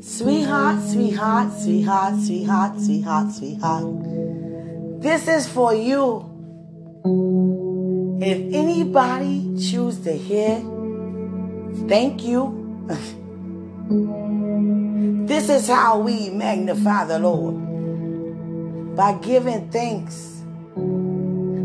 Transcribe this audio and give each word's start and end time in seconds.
Sweetheart, 0.00 0.82
sweetheart, 0.82 1.52
sweetheart, 1.52 2.20
sweetheart, 2.20 2.80
sweetheart, 2.80 3.32
sweetheart. 3.32 5.02
This 5.02 5.28
is 5.28 5.48
for 5.48 5.74
you. 5.74 6.26
If 8.22 8.54
anybody 8.54 9.56
choose 9.58 9.98
to 10.00 10.12
hear, 10.12 10.56
thank 11.88 12.22
you. 12.24 12.86
this 15.26 15.48
is 15.48 15.68
how 15.68 16.00
we 16.00 16.28
magnify 16.30 17.06
the 17.06 17.18
Lord 17.18 17.56
by 18.96 19.14
giving 19.22 19.70
thanks. 19.70 20.42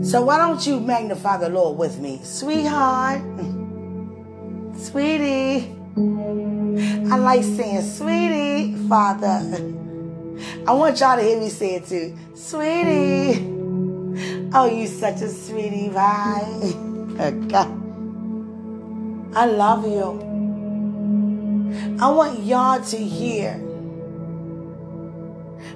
So 0.10 0.22
why 0.24 0.38
don't 0.38 0.66
you 0.66 0.80
magnify 0.80 1.38
the 1.38 1.50
Lord 1.50 1.78
with 1.78 2.00
me, 2.00 2.22
sweetheart, 2.24 3.22
sweetie. 4.78 5.76
I 5.98 7.18
like 7.18 7.44
saying, 7.44 7.82
sweetie, 7.84 8.76
Father. 8.90 9.40
I 10.68 10.74
want 10.74 11.00
y'all 11.00 11.16
to 11.16 11.24
hear 11.24 11.40
me 11.40 11.48
say 11.48 11.76
it 11.76 11.88
too. 11.88 12.18
Sweetie. 12.36 13.54
Oh, 14.54 14.70
you 14.70 14.88
such 14.88 15.22
a 15.22 15.30
sweetie 15.30 15.90
pie. 15.90 16.74
Oh, 17.18 17.32
God. 17.48 17.72
I 19.38 19.46
love 19.46 19.86
you. 19.86 20.20
I 22.02 22.10
want 22.10 22.42
y'all 22.42 22.84
to 22.84 22.98
hear. 22.98 23.58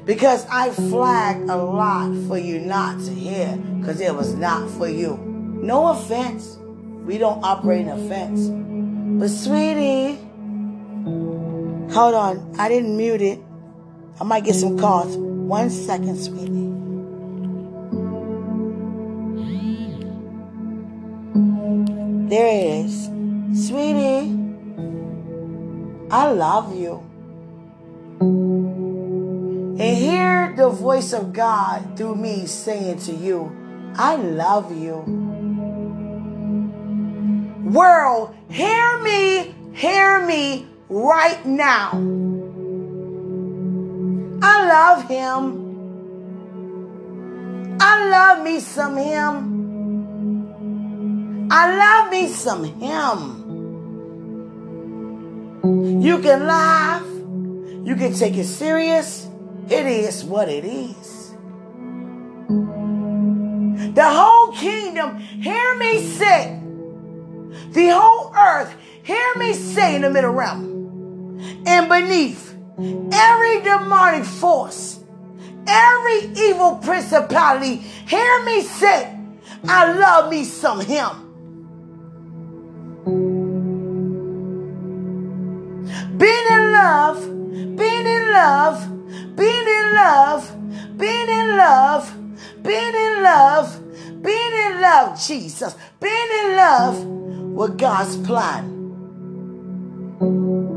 Because 0.03 0.45
I 0.51 0.71
flagged 0.71 1.49
a 1.49 1.55
lot 1.55 2.13
for 2.27 2.38
you 2.38 2.59
not 2.59 2.99
to 3.05 3.11
hear. 3.13 3.55
Because 3.55 4.01
it 4.01 4.13
was 4.13 4.33
not 4.33 4.69
for 4.71 4.89
you. 4.89 5.15
No 5.15 5.88
offense. 5.88 6.57
We 7.05 7.17
don't 7.17 7.41
operate 7.41 7.88
in 7.88 7.88
offense. 7.88 8.68
But 9.19 9.29
sweetie, 9.29 10.17
Hold 11.91 12.13
on. 12.13 12.55
I 12.59 12.69
didn't 12.69 12.95
mute 12.95 13.21
it. 13.21 13.39
I 14.21 14.23
might 14.23 14.43
get 14.45 14.53
some 14.53 14.77
calls. 14.77 15.17
One 15.17 15.71
second, 15.71 16.17
sweetie. 16.17 16.69
There 22.29 22.47
it 22.47 22.85
is. 22.85 23.09
Sweetie, 23.67 24.38
I 26.11 26.31
love 26.31 26.77
you. 26.77 27.03
And 28.22 29.97
hear 29.97 30.53
the 30.55 30.69
voice 30.69 31.11
of 31.11 31.33
God 31.33 31.97
through 31.97 32.16
me 32.16 32.45
saying 32.45 32.99
to 32.99 33.13
you, 33.13 33.51
I 33.95 34.16
love 34.16 34.77
you. 34.77 35.38
World, 37.70 38.36
hear 38.50 38.98
me, 39.00 39.53
hear 39.73 40.25
me, 40.25 40.67
right 40.89 41.45
now. 41.45 41.92
I 44.42 44.67
love 44.67 45.08
him. 45.08 45.70
I 47.80 48.09
love 48.09 48.44
me 48.44 48.59
some 48.59 48.97
him. 48.97 49.59
I 51.52 51.75
love 51.75 52.12
me 52.12 52.28
some 52.28 52.64
him. 52.64 53.45
You 56.02 56.20
can 56.20 56.47
laugh. 56.47 57.06
You 57.86 57.95
can 57.95 58.14
take 58.14 58.36
it 58.36 58.45
serious. 58.45 59.28
It 59.70 59.86
is 59.86 60.23
what 60.23 60.50
it 60.50 60.66
is. 60.66 61.36
The 63.94 64.09
whole 64.09 64.53
kingdom, 64.53 65.17
hear 65.17 65.75
me 65.75 66.02
say, 66.02 66.58
the 67.73 67.89
whole 67.89 68.34
earth, 68.36 68.75
hear 69.03 69.36
me 69.36 69.53
say 69.53 69.95
in 69.95 70.02
the 70.02 70.09
middle 70.09 70.31
realm 70.31 70.80
and 71.66 71.89
beneath 71.89 72.56
every 73.12 73.62
demonic 73.62 74.25
force, 74.25 75.00
every 75.67 76.31
evil 76.36 76.78
principality, 76.78 77.78
hear 77.78 78.44
me 78.45 78.62
say, 78.62 79.16
I 79.67 79.94
love 79.94 80.29
me 80.31 80.44
some 80.44 80.81
him. 80.81 81.25
Being 86.18 86.47
in 86.52 86.72
love, 86.72 87.24
being 87.78 88.06
in 88.06 88.31
love, 88.31 89.35
being 89.35 89.68
in 89.68 89.94
love, 89.96 90.97
being 90.97 91.29
in 91.29 91.58
love, 91.58 92.13
being 92.63 92.96
in 92.96 93.24
love, 93.24 94.22
being 94.22 94.53
in 94.53 94.81
love, 94.81 95.22
Jesus, 95.22 95.75
being 96.00 96.29
in 96.44 96.56
love 96.56 97.19
with 97.59 97.78
God's 97.78 98.18
plan 98.25 98.66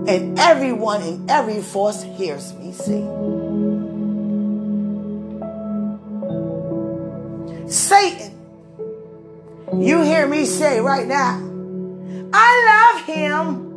and 0.08 0.36
everyone 0.36 1.00
in 1.00 1.30
every 1.30 1.62
force 1.62 2.02
hears 2.02 2.52
me 2.54 2.72
sing. 2.72 3.06
Satan, 7.68 8.32
you 9.80 10.02
hear 10.02 10.26
me 10.26 10.44
say 10.44 10.80
right 10.80 11.06
now, 11.06 11.38
I 12.32 12.50
love 12.72 13.04
him. 13.06 13.70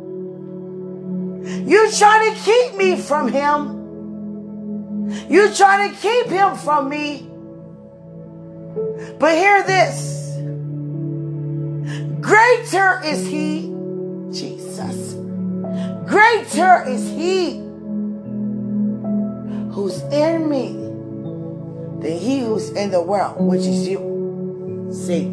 You 1.68 1.92
trying 1.92 2.34
to 2.34 2.40
keep 2.40 2.74
me 2.74 2.96
from 2.96 3.28
him. 3.28 5.30
You 5.30 5.54
trying 5.54 5.92
to 5.92 5.96
keep 5.96 6.26
him 6.26 6.56
from 6.56 6.88
me. 6.88 7.30
But 9.20 9.36
hear 9.36 9.62
this. 9.62 10.25
Greater 12.26 13.00
is 13.04 13.24
he, 13.28 13.72
Jesus 14.32 15.14
Greater 16.06 16.82
is 16.88 17.08
he 17.10 17.58
who's 19.70 20.02
in 20.10 20.48
me 20.48 20.72
than 22.00 22.18
he 22.18 22.40
who's 22.40 22.70
in 22.70 22.90
the 22.90 23.00
world, 23.00 23.40
which 23.40 23.60
is 23.60 23.86
you. 23.86 24.90
See. 24.92 25.26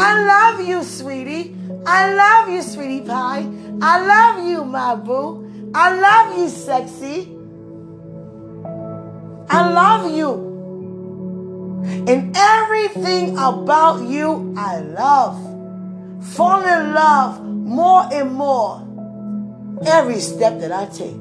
I 0.00 0.24
love 0.24 0.66
you, 0.68 0.82
sweetie. 0.82 1.54
I 1.86 2.12
love 2.12 2.50
you, 2.50 2.60
sweetie 2.60 3.00
pie. 3.00 3.48
I 3.80 4.06
love 4.06 4.46
you, 4.46 4.64
my 4.64 4.96
boo. 4.96 5.70
I 5.74 5.94
love 5.98 6.38
you, 6.38 6.48
sexy. 6.48 7.36
I 9.48 9.72
love 9.72 10.10
you. 10.10 10.47
And 11.84 12.36
everything 12.36 13.32
about 13.38 14.02
you, 14.02 14.54
I 14.56 14.80
love. 14.80 15.36
Fall 16.34 16.60
in 16.60 16.94
love 16.94 17.42
more 17.44 18.08
and 18.12 18.32
more 18.32 18.84
every 19.86 20.20
step 20.20 20.58
that 20.60 20.72
I 20.72 20.86
take. 20.86 21.16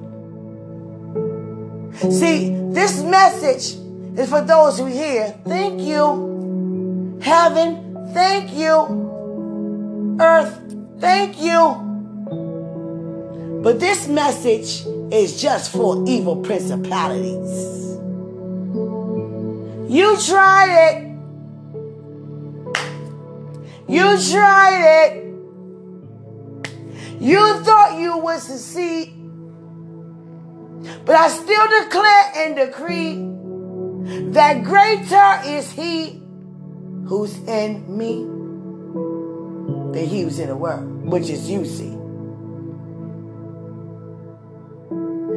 See, 2.11 2.49
this 2.71 3.01
message 3.03 3.77
is 4.17 4.29
for 4.29 4.41
those 4.41 4.77
who 4.79 4.85
hear. 4.85 5.35
Thank 5.45 5.81
you. 5.81 7.19
Heaven, 7.21 8.11
thank 8.13 8.53
you. 8.53 10.17
Earth, 10.19 10.59
thank 10.99 11.39
you. 11.41 11.83
But 13.63 13.79
this 13.79 14.07
message 14.07 14.85
is 15.11 15.41
just 15.41 15.71
for 15.71 16.07
evil 16.07 16.37
principalities. 16.37 17.86
You 19.87 20.17
tried 20.21 20.69
it. 20.89 21.07
You 23.87 24.17
tried 24.31 24.81
it. 25.05 25.23
You 27.21 27.63
thought 27.63 27.97
you 27.99 28.17
would 28.17 28.39
succeed. 28.39 29.13
But 31.05 31.15
I 31.15 31.29
still 31.29 31.67
declare 31.83 32.31
and 32.35 32.55
decree 32.55 34.31
that 34.31 34.63
greater 34.63 35.41
is 35.45 35.71
he 35.71 36.21
who's 37.07 37.37
in 37.47 37.97
me 37.97 38.25
than 39.93 40.05
he 40.05 40.21
who's 40.21 40.39
in 40.39 40.49
the 40.49 40.55
world, 40.55 40.85
which 41.09 41.29
is 41.29 41.49
you, 41.49 41.65
see. 41.65 41.96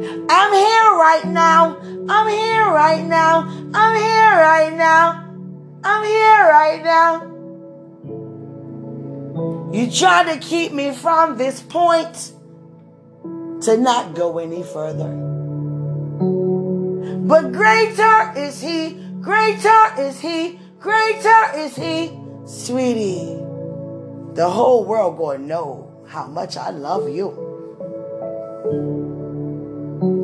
I'm 0.03 0.53
here 0.53 0.91
right 0.97 1.25
now. 1.25 1.77
I'm 2.09 2.27
here 2.27 2.65
right 2.71 3.05
now. 3.05 3.41
I'm 3.73 3.95
here 3.95 4.31
right 4.41 4.73
now. 4.75 5.27
I'm 5.83 6.03
here 6.03 6.49
right 6.49 6.83
now. 6.83 7.27
You 9.71 9.91
try 9.91 10.33
to 10.33 10.39
keep 10.39 10.73
me 10.73 10.91
from 10.91 11.37
this 11.37 11.61
point 11.61 12.33
to 13.61 13.77
not 13.77 14.15
go 14.15 14.39
any 14.39 14.63
further. 14.63 15.09
But 17.27 17.51
greater 17.51 18.33
is 18.35 18.59
He, 18.59 18.97
greater 19.21 19.83
is 19.99 20.19
He, 20.19 20.59
greater 20.79 21.51
is 21.55 21.75
He, 21.75 22.11
sweetie. 22.45 23.37
The 24.33 24.49
whole 24.49 24.83
world 24.83 25.17
to 25.17 25.37
know 25.37 26.05
how 26.07 26.25
much 26.25 26.57
I 26.57 26.71
love 26.71 27.07
you. 27.07 27.50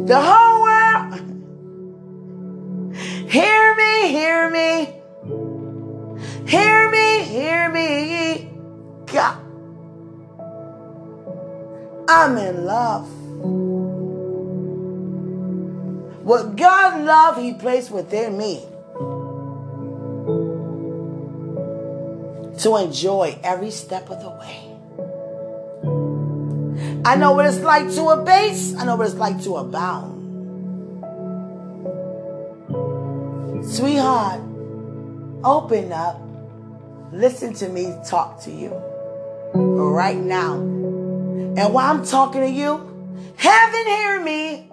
The 0.07 0.21
whole 0.21 0.61
world. 0.61 1.15
Hear 3.29 3.75
me, 3.75 4.07
hear 4.07 4.49
me. 4.49 4.93
Hear 6.47 6.89
me, 6.89 7.23
hear 7.23 7.69
me. 7.69 8.49
God. 9.07 9.37
I'm 12.07 12.37
in 12.37 12.63
love. 12.63 13.09
What 16.23 16.55
God 16.55 17.03
love, 17.03 17.35
He 17.35 17.53
placed 17.55 17.91
within 17.91 18.37
me 18.37 18.65
to 22.59 22.77
enjoy 22.77 23.37
every 23.43 23.71
step 23.71 24.09
of 24.09 24.21
the 24.21 24.29
way. 24.29 24.66
I 27.07 27.15
know 27.15 27.31
what 27.31 27.45
it's 27.45 27.59
like 27.59 27.89
to 27.91 28.09
abase. 28.09 28.75
I 28.75 28.83
know 28.83 28.97
what 28.97 29.07
it's 29.07 29.15
like 29.15 29.41
to 29.43 29.55
abound. 29.55 30.13
Sweetheart, 33.65 34.41
open 35.41 35.93
up. 35.93 36.19
Listen 37.13 37.53
to 37.53 37.69
me 37.69 37.95
talk 38.05 38.41
to 38.41 38.51
you 38.51 38.71
right 39.53 40.17
now. 40.17 40.55
And 40.55 41.73
while 41.73 41.95
I'm 41.95 42.05
talking 42.05 42.41
to 42.41 42.49
you, 42.49 42.75
heaven 43.37 43.85
hear 43.85 44.21
me. 44.21 44.69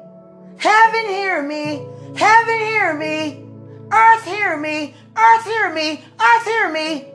Heaven 0.59 1.07
hear 1.07 1.41
me. 1.41 1.87
Heaven 2.17 2.59
hear 2.59 2.95
me. 2.95 3.47
Earth 3.93 4.25
hear 4.25 4.57
me. 4.57 4.93
Earth 5.17 5.45
hear 5.45 5.73
me. 5.73 6.05
Earth 6.21 6.45
hear 6.45 6.73
me. 6.73 7.07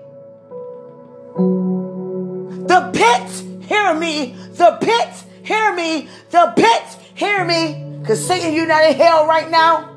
The 2.68 2.90
pits 2.94 3.42
hear 3.68 3.94
me. 3.94 4.38
The 4.60 4.78
pits 4.82 5.24
hear 5.42 5.74
me. 5.74 6.10
The 6.32 6.54
pits 6.54 6.98
hear 7.16 7.46
me. 7.46 7.98
Because 8.02 8.28
Satan, 8.28 8.54
you're 8.54 8.68
not 8.68 8.84
in 8.84 8.94
hell 8.94 9.26
right 9.26 9.50
now. 9.50 9.96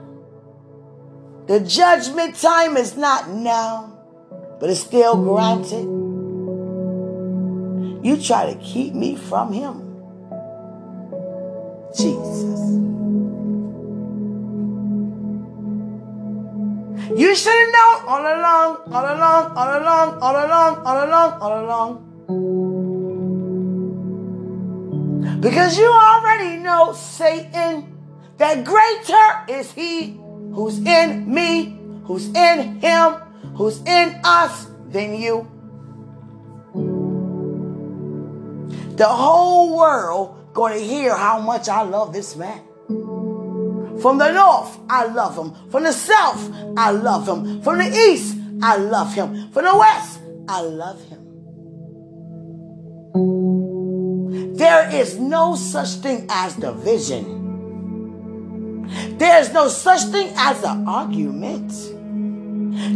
The 1.49 1.59
judgment 1.59 2.37
time 2.37 2.77
is 2.77 2.97
not 2.97 3.29
now, 3.29 3.99
but 4.61 4.71
it's 4.71 4.79
still 4.79 5.17
granted. 5.17 5.83
You 8.07 8.23
try 8.23 8.55
to 8.55 8.59
keep 8.61 8.95
me 8.95 9.17
from 9.17 9.53
him. 9.53 9.83
Jesus. 11.97 12.61
You 17.19 17.35
should 17.35 17.53
have 17.53 17.73
known 17.75 17.99
all 18.07 18.23
along, 18.23 18.77
all 18.95 19.07
along, 19.11 19.57
all 19.57 19.83
along, 19.83 20.23
all 20.23 20.37
along, 20.47 20.87
all 20.87 21.05
along, 21.05 21.41
all 21.43 21.65
along. 21.65 22.12
Because 25.41 25.79
you 25.79 25.87
already 25.87 26.57
know, 26.57 26.93
Satan, 26.93 27.99
that 28.39 28.65
greater 28.65 29.59
is 29.61 29.73
he 29.73 30.19
who's 30.53 30.79
in 30.79 31.33
me, 31.33 31.79
who's 32.05 32.27
in 32.29 32.81
him, 32.81 33.15
who's 33.55 33.81
in 33.83 34.21
us 34.25 34.67
than 34.89 35.15
you. 35.15 35.49
The 38.97 39.09
whole 39.09 39.77
world 39.77 40.53
going 40.53 40.79
to 40.79 40.85
hear 40.85 41.17
how 41.17 41.39
much 41.41 41.69
I 41.69 41.83
love 41.83 42.13
this 42.13 42.37
man. 42.37 42.61
From 44.01 44.19
the 44.19 44.33
north, 44.33 44.79
I 44.89 45.07
love 45.07 45.37
him. 45.37 45.71
From 45.71 45.85
the 45.85 45.93
south, 45.93 46.51
I 46.77 46.91
love 46.91 47.29
him. 47.29 47.63
From 47.63 47.79
the 47.79 47.89
east, 47.89 48.37
I 48.61 48.77
love 48.77 49.15
him. 49.15 49.51
From 49.53 49.65
the 49.65 49.77
west, 49.77 50.21
I 50.49 50.61
love 50.61 51.03
him. 51.05 51.22
Is 54.93 55.19
no 55.19 55.57
such 55.57 55.89
thing 56.03 56.27
as 56.29 56.57
division. 56.57 57.43
There's 59.19 59.53
no 59.53 59.69
such 59.69 60.03
thing 60.11 60.33
as 60.37 60.63
an 60.65 60.87
argument. 60.87 61.73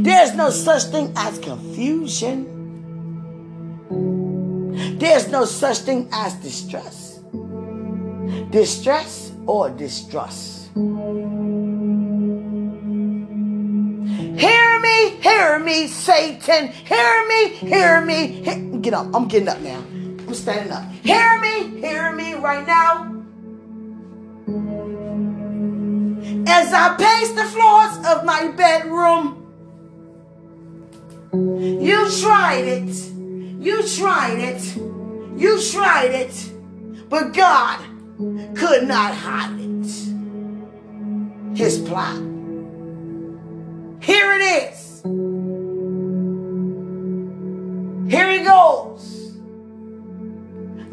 There's 0.05 0.35
no 0.35 0.51
such 0.51 0.85
thing 0.85 1.13
as 1.17 1.39
confusion. 1.39 2.53
There's 4.99 5.29
no 5.29 5.45
such 5.45 5.79
thing 5.79 6.09
as 6.13 6.35
distress. 6.35 7.21
Distress 8.51 9.33
or 9.47 9.71
distrust. 9.71 10.71
Hear 14.37 14.81
me, 14.81 15.11
hear 15.21 15.59
me, 15.59 15.87
Satan. 15.89 16.69
Hear 16.69 17.27
me, 17.29 17.49
hear 17.49 18.01
me. 18.01 18.81
Get 18.81 18.95
up. 18.95 19.15
I'm 19.15 19.29
getting 19.29 19.49
up 19.49 19.61
now. 19.61 19.83
Standing 20.37 20.71
up. 20.71 20.85
Hear 21.03 21.41
me, 21.41 21.81
hear 21.81 22.13
me 22.13 22.35
right 22.35 22.67
now. 22.67 23.13
As 26.47 26.73
I 26.73 26.95
pace 26.97 27.33
the 27.33 27.45
floors 27.45 27.97
of 28.07 28.25
my 28.25 28.49
bedroom, 28.49 29.43
you 31.33 32.09
tried 32.21 32.65
it. 32.65 32.95
You 33.61 33.83
tried 33.89 34.39
it. 34.39 34.77
You 35.37 35.61
tried 35.73 36.13
it. 36.13 36.53
But 37.09 37.33
God 37.33 37.81
could 38.55 38.87
not 38.87 39.15
hide 39.15 39.59
it. 39.59 39.87
His 41.57 41.81
plot. 41.81 42.17
Here 44.03 44.33
it 44.35 44.43
is. 44.43 45.03
Here 48.13 48.31
it 48.31 48.45
goes. 48.45 49.16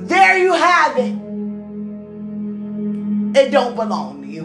There 0.08 0.38
you 0.38 0.54
have 0.54 0.98
it. 0.98 1.16
It 3.36 3.52
don't 3.52 3.76
belong 3.76 4.22
to 4.22 4.28
you. 4.28 4.44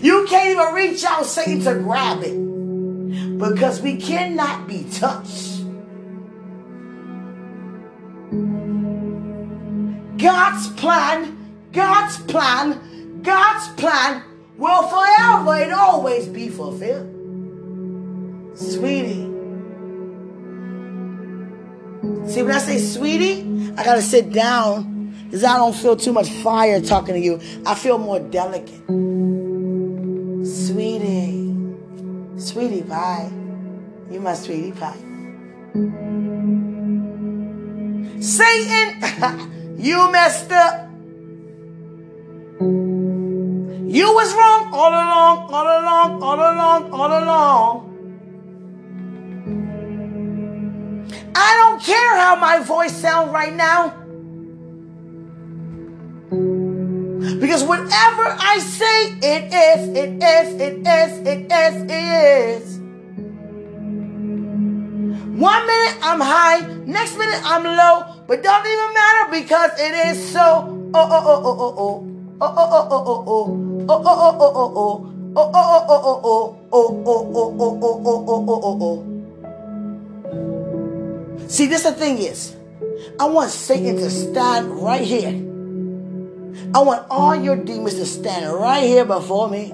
You 0.00 0.26
can't 0.28 0.50
even 0.50 0.74
reach 0.74 1.04
out, 1.04 1.26
Satan, 1.26 1.60
to 1.62 1.74
grab 1.80 2.22
it 2.22 3.38
because 3.38 3.82
we 3.82 3.96
cannot 3.96 4.66
be 4.66 4.84
touched. 4.84 5.64
God's 10.16 10.68
plan, 10.70 11.36
God's 11.72 12.18
plan, 12.22 13.20
God's 13.22 13.68
plan 13.80 14.22
will 14.56 14.88
forever 14.88 15.54
and 15.54 15.72
always 15.72 16.26
be 16.26 16.48
fulfilled. 16.48 17.12
Sweetie. 18.56 19.25
See, 22.28 22.42
when 22.42 22.52
I 22.52 22.58
say 22.58 22.78
sweetie, 22.78 23.72
I 23.76 23.84
gotta 23.84 24.02
sit 24.02 24.32
down 24.32 25.14
because 25.24 25.44
I 25.44 25.56
don't 25.56 25.74
feel 25.74 25.96
too 25.96 26.12
much 26.12 26.28
fire 26.28 26.80
talking 26.80 27.14
to 27.14 27.20
you. 27.20 27.40
I 27.64 27.74
feel 27.74 27.98
more 27.98 28.18
delicate. 28.20 28.86
Sweetie. 30.46 31.54
Sweetie 32.38 32.82
pie. 32.82 33.30
You 34.10 34.20
my 34.20 34.34
sweetie 34.34 34.72
pie. 34.72 34.96
Satan, 38.20 39.76
you 39.78 40.10
messed 40.10 40.50
up. 40.50 40.88
You 43.88 44.12
was 44.12 44.34
wrong 44.34 44.70
all 44.72 44.90
along, 44.90 45.50
all 45.52 45.66
along, 45.66 46.22
all 46.22 46.40
along, 46.40 46.92
all 46.92 47.22
along. 47.22 47.85
I 51.38 51.54
don't 51.60 51.82
care 51.82 52.16
how 52.16 52.34
my 52.36 52.60
voice 52.60 52.96
sounds 52.96 53.30
right 53.30 53.52
now. 53.52 53.90
Because 57.38 57.62
whatever 57.62 58.24
I 58.52 58.58
say, 58.58 59.12
it 59.20 59.52
is, 59.52 59.88
it 59.90 60.22
is, 60.22 60.60
it 60.60 60.86
is, 60.86 61.12
it 61.26 61.52
is, 61.52 61.82
it 61.82 61.90
is. 61.92 62.78
One 65.38 65.66
minute 65.66 65.98
I'm 66.02 66.20
high, 66.20 66.60
next 66.86 67.18
minute 67.18 67.40
I'm 67.44 67.64
low, 67.64 68.24
but 68.26 68.42
don't 68.42 68.66
even 68.66 68.94
matter 68.94 69.30
because 69.32 69.72
it 69.78 69.94
is 70.08 70.32
so. 70.32 70.72
Oh, 70.94 71.08
oh, 71.10 71.22
oh, 71.26 71.44
oh, 71.44 71.60
oh, 71.60 71.74
oh. 71.76 72.12
Oh, 72.40 72.54
oh, 72.56 72.68
oh, 72.72 72.88
oh, 72.90 73.12
oh, 74.56 74.72
oh. 74.76 75.12
Oh, 75.36 75.52
oh, 75.52 75.52
oh, 75.52 75.52
oh, 75.52 75.52
oh, 75.52 75.52
oh. 75.52 75.52
Oh, 75.52 75.52
oh, 75.52 75.76
oh, 75.84 75.92
oh, 75.92 76.20
oh, 76.24 76.32
oh. 76.32 76.62
Oh, 76.72 77.04
oh, 77.04 77.20
oh, 77.36 77.52
oh, 77.52 77.76
oh, 77.76 78.00
oh, 78.06 78.24
oh, 78.26 78.60
oh, 78.64 78.82
oh. 78.82 79.15
See, 81.48 81.66
this 81.66 81.84
the 81.84 81.92
thing 81.92 82.18
is, 82.18 82.56
I 83.20 83.26
want 83.26 83.50
Satan 83.50 83.96
to 83.96 84.10
stand 84.10 84.70
right 84.82 85.02
here. 85.02 85.30
I 86.74 86.82
want 86.82 87.06
all 87.08 87.36
your 87.36 87.56
demons 87.56 87.94
to 87.94 88.06
stand 88.06 88.52
right 88.52 88.82
here 88.82 89.04
before 89.04 89.48
me. 89.48 89.72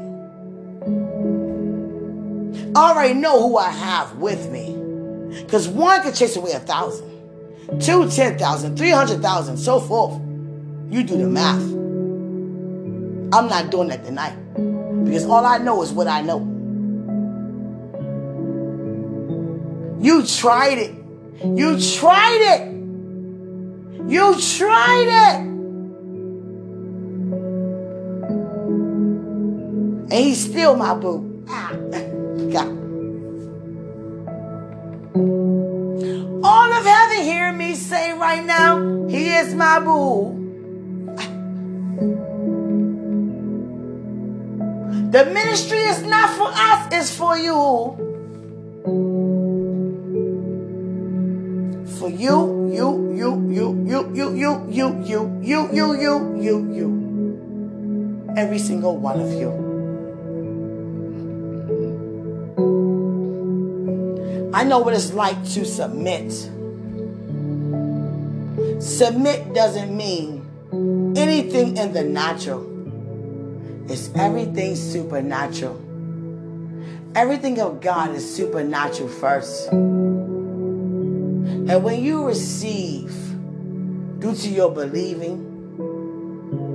I 2.75 2.91
already 2.91 3.14
know 3.14 3.41
who 3.49 3.57
I 3.57 3.71
have 3.71 4.17
with 4.17 4.50
me. 4.50 4.76
Because 5.45 5.67
one 5.67 6.02
can 6.02 6.12
chase 6.12 6.37
away 6.37 6.52
a 6.52 6.61
thousand, 6.61 7.09
two, 7.81 8.09
ten 8.11 8.38
thousand, 8.38 8.76
three 8.76 8.91
hundred 8.91 9.23
thousand, 9.23 9.57
so 9.57 9.81
forth. 9.81 10.21
You 10.91 11.02
do 11.02 11.17
the 11.17 11.26
math. 11.26 11.62
I'm 13.35 13.49
not 13.49 13.71
doing 13.71 13.88
that 13.88 14.05
tonight. 14.05 14.37
Because 15.05 15.25
all 15.25 15.47
I 15.47 15.57
know 15.57 15.83
is 15.83 15.91
what 15.91 16.07
I 16.07 16.21
know. 16.21 16.41
You 20.02 20.26
tried 20.26 20.79
it. 20.79 21.01
You 21.44 21.78
tried 21.80 22.40
it. 22.54 22.72
You 24.08 24.40
tried 24.40 25.08
it. 25.08 25.38
And 30.12 30.12
he's 30.12 30.44
still 30.44 30.76
my 30.76 30.94
boo. 30.94 31.44
Ah, 31.49 31.70
God. 32.52 32.78
All 36.44 36.72
of 36.72 36.84
heaven 36.84 37.22
hear 37.25 37.52
me 37.52 37.75
say 37.75 38.12
right 38.12 38.44
now, 38.44 39.06
He 39.08 39.34
is 39.34 39.54
my 39.54 39.80
boo. 39.80 40.38
The 45.11 45.25
ministry 45.26 45.78
is 45.78 46.02
not 46.04 46.30
for 46.37 46.49
us, 46.49 46.88
it's 46.92 47.14
for 47.14 47.37
you. 47.37 48.12
For 52.02 52.11
you, 52.11 52.68
you, 52.75 53.14
you, 53.14 53.30
you, 53.49 53.87
you, 53.87 54.12
you, 54.12 54.35
you, 54.35 54.66
you, 54.68 55.04
you, 55.06 55.38
you, 55.40 55.68
you, 55.71 55.94
you, 55.94 56.37
you, 56.42 56.73
you. 56.75 58.35
Every 58.37 58.59
single 58.59 58.97
one 58.97 59.21
of 59.21 59.30
you. 59.30 59.50
I 64.52 64.64
know 64.64 64.80
what 64.80 64.94
it's 64.94 65.12
like 65.12 65.37
to 65.50 65.64
submit. 65.64 66.32
Submit 68.82 69.54
doesn't 69.54 69.97
mean 69.97 71.14
anything 71.16 71.76
in 71.76 71.92
the 71.92 72.02
natural. 72.02 72.66
It's 73.88 74.11
everything 74.16 74.75
supernatural. 74.75 75.80
Everything 77.14 77.61
of 77.61 77.80
God 77.80 78.12
is 78.16 78.35
supernatural 78.35 79.09
first. 79.09 79.71
And 81.69 81.85
when 81.85 82.02
you 82.02 82.26
receive, 82.26 83.12
due 84.19 84.35
to 84.35 84.49
your 84.49 84.71
believing, 84.71 85.49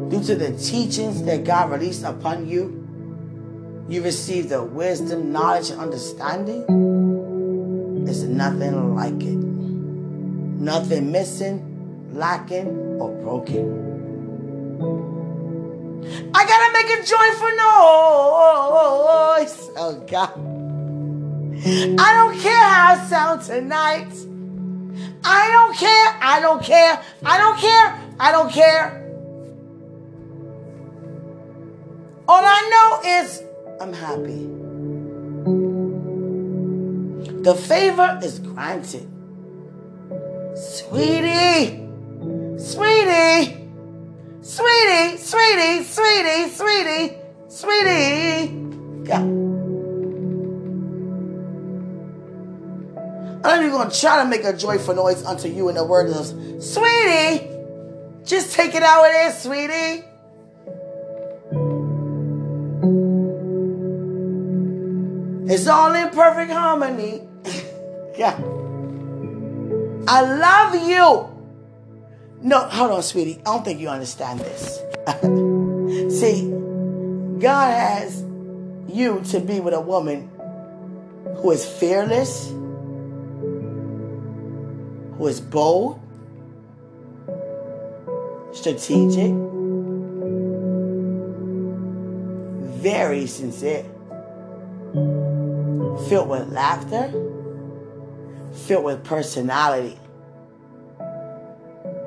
due 0.09 0.23
to 0.23 0.35
the 0.35 0.57
teachings 0.57 1.23
that 1.23 1.43
God 1.43 1.71
released 1.71 2.03
upon 2.03 2.47
you, 2.47 2.87
you 3.89 4.01
receive 4.01 4.49
the 4.49 4.63
wisdom, 4.63 5.31
knowledge, 5.31 5.69
and 5.69 5.79
understanding. 5.79 6.65
It's 8.07 8.21
nothing 8.21 8.95
like 8.95 9.21
it. 9.21 9.37
Nothing 10.59 11.11
missing, 11.11 12.09
lacking, 12.13 12.67
or 12.99 13.11
broken. 13.21 13.87
I 16.33 16.45
gotta 16.45 16.71
make 16.73 16.89
a 16.97 17.03
joyful 17.03 17.51
noise. 19.49 19.57
Oh 19.77 19.93
God. 20.07 20.33
I 21.99 22.13
don't 22.13 22.37
care 22.39 22.63
how 22.63 22.93
I 22.93 22.97
sound 23.07 23.41
tonight. 23.41 24.26
I 25.23 25.49
don't 25.51 25.75
care. 25.75 26.17
I 26.21 26.39
don't 26.41 26.63
care. 26.63 27.01
I 27.25 27.37
don't 27.37 27.57
care. 27.59 27.99
I 28.19 28.31
don't 28.31 28.51
care. 28.51 29.03
All 32.27 32.43
I 32.43 32.59
know 32.73 33.09
is 33.19 33.43
I'm 33.79 33.93
happy. 33.93 34.47
The 37.43 37.55
favor 37.55 38.19
is 38.23 38.39
granted. 38.39 39.07
Sweetie, 40.55 41.87
sweetie. 42.57 43.67
Sweetie, 44.47 45.17
sweetie, 45.17 45.83
sweetie, 45.83 46.49
sweetie, 46.49 47.17
sweetie. 47.49 48.53
Yeah. 49.03 49.46
I'm 53.47 53.61
even 53.61 53.71
going 53.71 53.89
to 53.89 53.97
try 53.97 54.21
to 54.21 54.29
make 54.29 54.43
a 54.43 54.51
joyful 54.51 54.93
noise 54.93 55.23
unto 55.23 55.47
you 55.47 55.69
in 55.69 55.75
the 55.75 55.85
word 55.85 56.09
of 56.09 56.25
Sweetie, 56.61 57.47
just 58.25 58.53
take 58.53 58.75
it 58.75 58.83
out 58.83 59.05
of 59.05 59.11
there, 59.11 59.31
sweetie. 59.31 60.03
It's 65.49 65.65
all 65.65 65.93
in 65.93 66.09
perfect 66.09 66.51
harmony. 66.51 67.21
yeah. 68.17 68.37
I 70.09 70.21
love 70.21 70.75
you. 70.85 71.37
No, 72.41 72.59
hold 72.67 72.91
on, 72.91 73.01
sweetie. 73.01 73.39
I 73.39 73.43
don't 73.45 73.63
think 73.63 73.79
you 73.79 73.87
understand 73.87 74.41
this. 74.41 74.81
See, 76.19 76.49
God 77.39 77.71
has 77.71 78.21
you 78.89 79.21
to 79.29 79.39
be 79.39 79.61
with 79.61 79.73
a 79.73 79.79
woman 79.79 80.29
who 81.37 81.51
is 81.51 81.65
fearless, 81.65 82.51
who 85.17 85.27
is 85.27 85.41
bold, 85.41 85.99
strategic, 88.53 89.33
very 92.81 93.25
sincere, 93.25 93.83
filled 96.07 96.29
with 96.29 96.47
laughter, 96.49 97.11
filled 98.67 98.83
with 98.83 99.03
personality. 99.03 99.97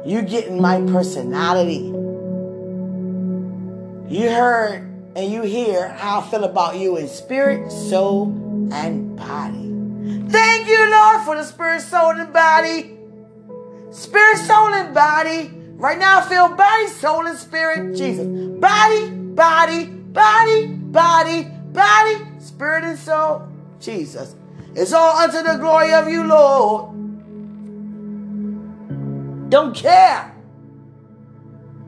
You 0.07 0.23
getting 0.23 0.61
my 0.61 0.81
personality. 0.83 1.93
You 4.09 4.29
heard 4.31 4.83
and 5.17 5.31
you 5.31 5.43
hear 5.43 5.88
how 5.88 6.21
I 6.21 6.31
feel 6.31 6.45
about 6.45 6.76
you 6.76 6.97
in 6.97 7.09
spirit, 7.09 7.71
soul, 7.71 8.29
and 8.73 9.17
body. 9.17 9.71
Thank 10.31 10.69
you, 10.69 10.90
Lord, 10.90 11.25
for 11.25 11.37
the 11.37 11.45
spirit, 11.45 11.83
soul, 11.83 12.11
and 12.11 12.33
body. 12.33 13.00
Spirit, 13.91 14.39
soul, 14.39 14.75
and 14.75 14.95
body. 14.95 15.51
Right 15.75 15.99
now, 15.99 16.21
I 16.21 16.29
feel 16.29 16.49
body, 16.49 16.87
soul, 16.89 17.27
and 17.27 17.39
spirit. 17.39 17.97
Jesus. 17.97 18.27
Body, 18.27 19.11
body, 19.11 19.87
body, 19.87 20.67
body, 20.67 21.45
body, 21.73 22.17
spirit, 22.39 22.85
and 22.85 22.99
soul. 22.99 23.49
Jesus. 23.81 24.35
It's 24.75 24.93
all 24.93 25.17
unto 25.17 25.43
the 25.43 25.57
glory 25.57 25.93
of 25.93 26.09
you, 26.09 26.25
Lord. 26.25 26.91
Don't 29.51 29.75
care. 29.75 30.33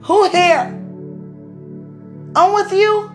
Who 0.03 0.29
here? 0.31 0.79
I'm 2.35 2.55
with 2.55 2.73
you. 2.73 3.13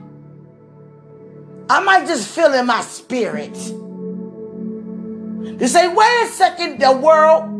I 1.70 1.82
might 1.82 2.08
just 2.08 2.30
feel 2.30 2.54
in 2.54 2.66
my 2.66 2.82
spirit. 2.82 3.54
To 5.60 5.68
say, 5.68 5.88
wait 5.94 6.24
a 6.24 6.28
second, 6.28 6.80
the 6.80 6.94
world. 6.94 7.57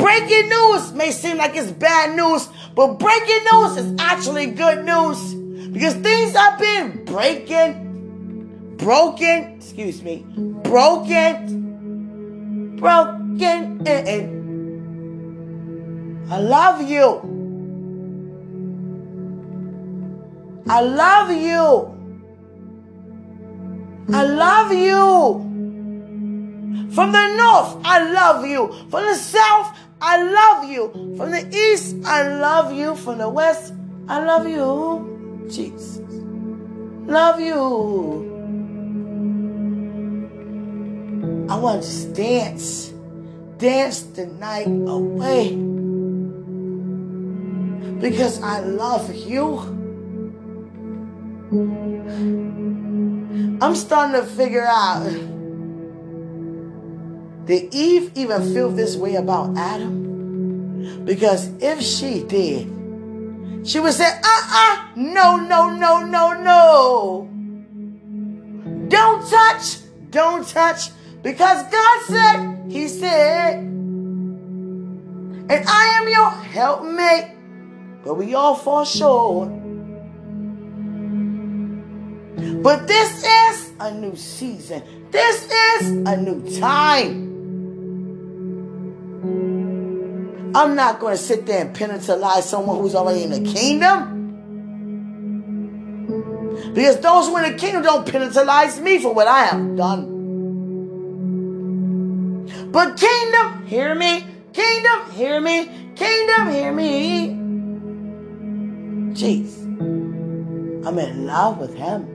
Breaking 0.00 0.48
news 0.48 0.92
may 0.92 1.10
seem 1.10 1.36
like 1.36 1.54
it's 1.56 1.70
bad 1.72 2.16
news, 2.16 2.48
but 2.74 2.98
breaking 2.98 3.44
news 3.52 3.76
is 3.76 3.94
actually 3.98 4.46
good 4.46 4.84
news 4.84 5.34
because 5.70 5.94
things 5.94 6.34
have 6.34 6.58
been 6.58 7.04
breaking, 7.04 8.76
broken, 8.76 9.56
excuse 9.56 10.02
me, 10.02 10.24
broken, 10.62 11.56
broken, 12.76 13.86
I 16.30 16.38
love 16.38 16.88
you. 16.88 17.40
I 20.68 20.80
love 20.80 21.30
you. 21.32 21.96
I 24.12 24.22
love 24.22 24.72
you. 24.72 25.48
From 26.94 27.12
the 27.12 27.36
north, 27.36 27.78
I 27.84 28.12
love 28.12 28.46
you. 28.46 28.72
From 28.90 29.04
the 29.04 29.14
south, 29.14 29.76
I 30.00 30.22
love 30.22 30.70
you. 30.70 31.14
From 31.16 31.30
the 31.30 31.46
east, 31.54 31.96
I 32.04 32.26
love 32.26 32.72
you. 32.72 32.96
From 32.96 33.18
the 33.18 33.28
west, 33.28 33.74
I 34.08 34.24
love 34.24 34.48
you. 34.48 35.46
Jesus. 35.50 35.98
Love 37.06 37.40
you. 37.40 38.26
I 41.50 41.56
want 41.56 41.82
to 41.82 42.12
dance. 42.12 42.92
Dance 43.58 44.02
the 44.02 44.26
night 44.26 44.68
away. 44.68 45.54
Because 48.00 48.40
I 48.42 48.60
love 48.60 49.14
you. 49.14 49.58
I'm 53.60 53.74
starting 53.74 54.18
to 54.18 54.26
figure 54.26 54.64
out 54.64 55.04
did 57.50 57.74
Eve 57.74 58.12
even 58.14 58.54
feel 58.54 58.70
this 58.70 58.96
way 58.96 59.16
about 59.16 59.58
Adam? 59.58 61.04
Because 61.04 61.50
if 61.60 61.82
she 61.82 62.22
did, 62.22 62.66
she 63.66 63.80
would 63.80 63.92
say, 63.92 64.06
uh 64.06 64.42
uh, 64.52 64.86
no, 64.94 65.36
no, 65.36 65.68
no, 65.68 66.04
no, 66.04 66.32
no. 66.32 67.28
Don't 68.88 69.28
touch, 69.28 69.78
don't 70.10 70.46
touch, 70.46 70.90
because 71.22 71.64
God 71.72 72.02
said, 72.06 72.70
He 72.70 72.86
said, 72.86 73.58
and 73.58 75.50
I 75.50 75.98
am 76.00 76.08
your 76.08 76.30
helpmate, 76.30 77.32
but 78.04 78.14
we 78.14 78.34
all 78.34 78.54
fall 78.54 78.84
short. 78.84 79.48
But 82.62 82.86
this 82.86 83.24
is 83.26 83.72
a 83.80 83.92
new 83.92 84.14
season. 84.14 85.08
This 85.10 85.50
is 85.50 85.90
a 86.06 86.16
new 86.16 86.48
time. 86.60 87.29
I'm 90.52 90.74
not 90.74 90.98
going 90.98 91.16
to 91.16 91.22
sit 91.22 91.46
there 91.46 91.64
and 91.64 91.74
penalize 91.74 92.48
someone 92.48 92.78
who's 92.78 92.94
already 92.96 93.22
in 93.22 93.30
the 93.30 93.52
kingdom. 93.52 94.18
Because 96.74 97.00
those 97.00 97.28
who 97.28 97.36
are 97.36 97.44
in 97.44 97.52
the 97.52 97.58
kingdom 97.58 97.82
don't 97.82 98.06
penalize 98.06 98.80
me 98.80 98.98
for 98.98 99.14
what 99.14 99.28
I 99.28 99.44
have 99.44 99.76
done. 99.76 100.18
But 102.72 102.96
kingdom, 102.96 103.66
hear 103.66 103.94
me. 103.94 104.24
Kingdom, 104.52 105.10
hear 105.12 105.40
me. 105.40 105.66
Kingdom, 105.94 106.50
hear 106.50 106.72
me. 106.72 107.28
Jeez. 109.14 109.60
I'm 110.84 110.98
in 110.98 111.26
love 111.26 111.58
with 111.58 111.74
him. 111.74 112.08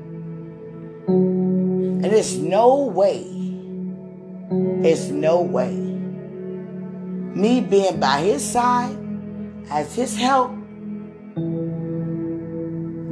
And 1.07 2.05
it's 2.05 2.33
no 2.35 2.85
way, 2.85 3.23
it's 4.83 5.07
no 5.07 5.41
way 5.41 5.84
me 7.35 7.59
being 7.59 7.99
by 7.99 8.21
his 8.21 8.49
side 8.49 8.97
as 9.69 9.93
his 9.93 10.15
help 10.15 10.51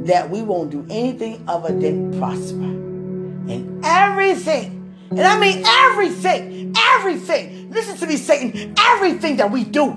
that 0.06 0.28
we 0.30 0.42
won't 0.42 0.70
do 0.70 0.86
anything 0.90 1.44
other 1.46 1.78
than 1.78 2.18
prosper. 2.18 2.56
And 2.56 3.84
everything, 3.84 4.94
and 5.10 5.20
I 5.20 5.38
mean 5.38 5.62
everything, 5.66 6.74
everything, 6.76 7.70
listen 7.70 7.96
to 7.98 8.06
me, 8.06 8.16
Satan, 8.16 8.74
everything 8.78 9.36
that 9.36 9.50
we 9.50 9.64
do, 9.64 9.90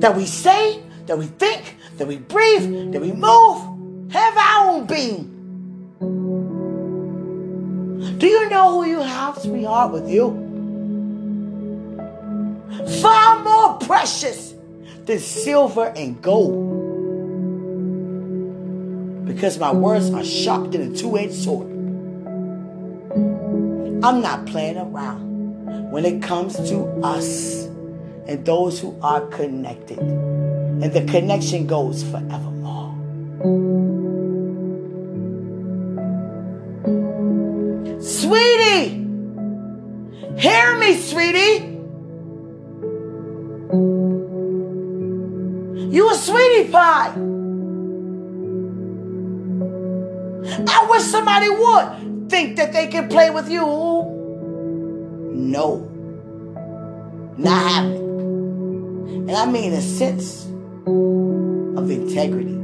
that 0.00 0.16
we 0.16 0.26
say, 0.26 0.82
that 1.06 1.18
we 1.18 1.26
think, 1.26 1.76
that 1.96 2.06
we 2.06 2.18
breathe, 2.18 2.92
that 2.92 3.00
we 3.00 3.12
move, 3.12 4.12
have 4.12 4.36
our 4.36 4.70
own 4.70 4.86
being. 4.86 5.28
Do 8.18 8.26
you 8.26 8.48
know 8.48 8.80
who 8.80 8.88
you 8.88 9.00
have, 9.00 9.38
sweetheart, 9.38 9.92
with 9.92 10.08
you? 10.08 10.51
Far 13.00 13.42
more 13.42 13.78
precious 13.78 14.54
than 15.04 15.18
silver 15.18 15.92
and 15.96 16.20
gold. 16.22 16.80
Because 19.26 19.58
my 19.58 19.72
words 19.72 20.10
are 20.10 20.24
sharper 20.24 20.68
than 20.68 20.92
a 20.92 20.96
two 20.96 21.18
edged 21.18 21.34
sword. 21.34 21.68
I'm 24.04 24.20
not 24.20 24.46
playing 24.46 24.78
around 24.78 25.90
when 25.90 26.04
it 26.04 26.22
comes 26.22 26.56
to 26.70 26.84
us 27.02 27.66
and 28.26 28.44
those 28.44 28.80
who 28.80 28.98
are 29.02 29.20
connected. 29.26 29.98
And 29.98 30.92
the 30.92 31.04
connection 31.04 31.66
goes 31.66 32.02
forevermore. 32.02 32.96
Sweetie, 38.00 39.06
hear 40.36 40.76
me, 40.78 40.96
sweetie. 41.00 41.71
Sweetie 46.32 46.70
pie. 46.70 47.12
I 50.66 50.86
wish 50.90 51.02
somebody 51.02 51.48
would 51.50 52.30
think 52.30 52.56
that 52.56 52.72
they 52.72 52.86
can 52.86 53.08
play 53.08 53.30
with 53.30 53.50
you. 53.50 53.64
No. 55.32 55.88
Not 57.36 57.70
happening. 57.70 59.28
And 59.28 59.32
I 59.32 59.46
mean 59.46 59.72
a 59.72 59.82
sense 59.82 60.46
of 60.86 61.90
integrity. 61.90 62.58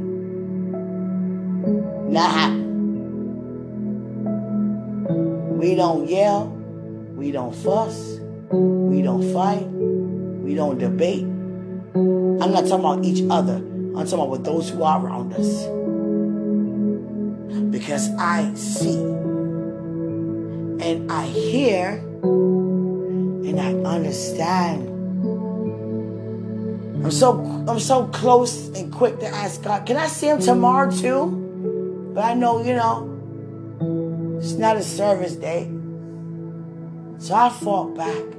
Not 2.09 2.31
happening. 2.31 2.67
We 5.59 5.75
don't 5.75 6.07
yell. 6.07 6.47
We 7.15 7.31
don't 7.31 7.53
fuss. 7.53 8.19
We 8.51 9.01
don't 9.03 9.31
fight. 9.33 9.67
We 9.67 10.55
don't 10.55 10.79
debate. 10.79 11.28
I'm 11.95 12.51
not 12.51 12.67
talking 12.67 12.85
about 12.85 13.03
each 13.03 13.23
other. 13.29 13.55
I'm 13.55 14.05
talking 14.05 14.19
about 14.19 14.43
those 14.43 14.69
who 14.69 14.83
are 14.83 15.03
around 15.03 15.33
us. 15.33 15.65
Because 17.71 18.09
I 18.17 18.53
see 18.55 18.99
and 20.81 21.11
I 21.11 21.25
hear 21.25 21.97
and 22.23 23.59
I 23.59 23.73
understand 23.89 24.89
I'm 27.03 27.11
so 27.11 27.41
I'm 27.67 27.79
so 27.79 28.07
close 28.07 28.67
and 28.69 28.91
quick 28.91 29.19
to 29.19 29.27
ask 29.27 29.63
God, 29.63 29.85
can 29.85 29.97
I 29.97 30.07
see 30.07 30.27
him 30.27 30.39
tomorrow 30.39 30.91
too? 30.91 32.11
But 32.13 32.23
I 32.23 32.33
know, 32.33 32.61
you 32.61 32.73
know, 32.75 34.37
it's 34.41 34.53
not 34.53 34.75
a 34.75 34.83
service 34.83 35.35
day. 35.35 35.71
So 37.19 37.35
I 37.35 37.49
fought 37.49 37.95
back. 37.95 38.38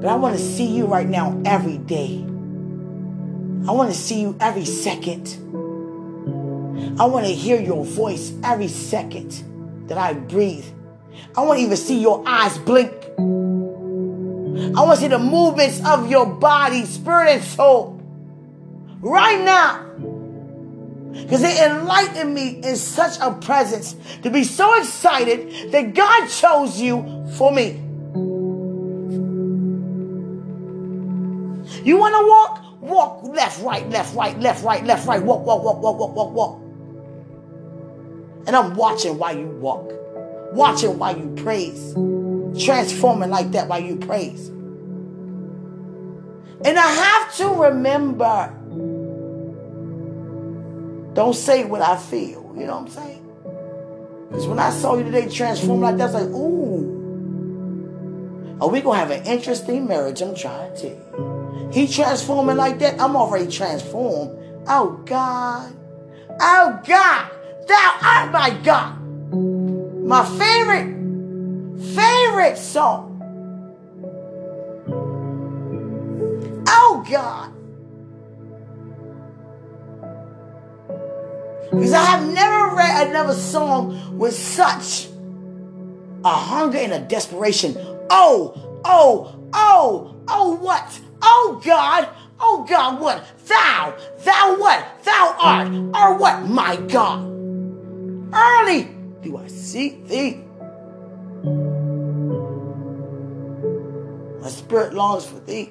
But 0.00 0.08
I 0.08 0.14
want 0.14 0.36
to 0.36 0.42
see 0.42 0.66
you 0.66 0.86
right 0.86 1.08
now 1.08 1.40
every 1.44 1.78
day. 1.78 2.24
I 3.66 3.72
want 3.72 3.92
to 3.92 3.98
see 3.98 4.20
you 4.20 4.36
every 4.40 4.64
second. 4.64 5.28
I 7.00 7.06
want 7.06 7.26
to 7.26 7.32
hear 7.32 7.60
your 7.60 7.84
voice 7.84 8.32
every 8.42 8.68
second 8.68 9.88
that 9.88 9.98
I 9.98 10.14
breathe. 10.14 10.66
I 11.36 11.42
want 11.42 11.58
to 11.58 11.64
even 11.64 11.76
see 11.76 12.00
your 12.00 12.22
eyes 12.26 12.56
blink. 12.58 12.92
I 13.18 14.82
want 14.82 14.96
to 14.96 15.02
see 15.02 15.08
the 15.08 15.18
movements 15.18 15.84
of 15.84 16.10
your 16.10 16.26
body, 16.26 16.84
spirit, 16.84 17.28
and 17.30 17.42
soul 17.42 18.00
right 19.00 19.40
now. 19.44 19.84
Because 21.12 21.42
it 21.42 21.58
enlightened 21.58 22.34
me 22.34 22.60
in 22.62 22.76
such 22.76 23.18
a 23.20 23.32
presence 23.32 23.96
to 24.22 24.30
be 24.30 24.44
so 24.44 24.78
excited 24.78 25.72
that 25.72 25.94
God 25.94 26.28
chose 26.28 26.80
you 26.80 27.26
for 27.36 27.52
me. 27.52 27.82
You 31.84 31.96
want 31.96 32.14
to 32.14 32.26
walk? 32.28 32.64
Walk 32.80 33.24
left, 33.24 33.60
right, 33.62 33.88
left, 33.90 34.14
right, 34.14 34.38
left, 34.38 34.62
right, 34.64 34.84
left, 34.84 35.06
right. 35.06 35.22
Walk, 35.22 35.44
walk, 35.44 35.64
walk, 35.64 35.82
walk, 35.82 35.98
walk, 35.98 36.14
walk, 36.14 36.32
walk. 36.32 36.62
And 38.46 38.54
I'm 38.54 38.76
watching 38.76 39.18
while 39.18 39.36
you 39.36 39.48
walk, 39.48 39.92
watching 40.52 40.98
while 40.98 41.18
you 41.18 41.34
praise 41.42 41.94
transforming 42.56 43.30
like 43.30 43.52
that 43.52 43.68
while 43.68 43.80
you 43.80 43.96
praise. 43.96 44.48
And 46.64 46.78
I 46.78 46.86
have 46.86 47.36
to 47.36 47.48
remember 47.48 48.54
don't 51.14 51.34
say 51.34 51.64
what 51.64 51.82
I 51.82 51.96
feel. 51.96 52.54
You 52.56 52.66
know 52.66 52.80
what 52.80 52.82
I'm 52.82 52.88
saying? 52.88 53.24
Because 54.28 54.46
when 54.46 54.58
I 54.58 54.70
saw 54.70 54.96
you 54.96 55.04
today 55.04 55.28
transform 55.28 55.80
like 55.80 55.96
that, 55.96 56.10
I 56.10 56.12
was 56.12 56.22
like, 56.22 56.30
ooh. 56.34 56.96
Are 58.60 58.68
we 58.68 58.80
going 58.80 59.00
to 59.00 59.06
have 59.06 59.10
an 59.10 59.24
interesting 59.24 59.86
marriage? 59.86 60.20
I'm 60.20 60.34
trying 60.34 60.76
to. 60.78 61.37
He 61.72 61.86
transforming 61.86 62.56
like 62.56 62.78
that, 62.80 63.00
I'm 63.00 63.16
already 63.16 63.50
transformed. 63.50 64.38
Oh, 64.66 65.02
God. 65.04 65.74
Oh, 66.40 66.80
God. 66.86 67.30
Thou 67.66 67.98
art 68.02 68.32
my 68.32 68.50
God. 68.62 68.98
My 70.06 70.24
favorite 70.38 70.98
favorite 71.78 72.56
song. 72.56 73.04
Oh 76.66 77.04
God. 77.08 77.52
Because 81.70 81.92
I 81.92 82.04
have 82.04 82.32
never 82.32 82.74
read 82.74 83.08
another 83.08 83.34
song 83.34 84.18
with 84.18 84.34
such 84.34 85.08
a 86.24 86.30
hunger 86.30 86.78
and 86.78 86.92
a 86.92 87.00
desperation. 87.00 87.76
Oh, 88.10 88.80
oh, 88.84 89.48
oh, 89.52 90.16
oh, 90.28 90.54
what? 90.54 91.00
Oh 91.22 91.60
God, 91.64 92.08
oh 92.40 92.64
God, 92.68 93.00
what? 93.00 93.24
Thou, 93.46 93.96
thou 94.20 94.56
what? 94.58 95.04
Thou 95.04 95.36
art, 95.40 95.68
or 95.68 96.18
what? 96.18 96.46
My 96.48 96.76
God. 96.76 97.24
Early 98.32 98.88
do 99.22 99.36
I 99.36 99.46
seek 99.48 100.06
thee. 100.06 100.40
My 104.40 104.48
spirit 104.48 104.94
longs 104.94 105.26
for 105.26 105.40
thee. 105.40 105.70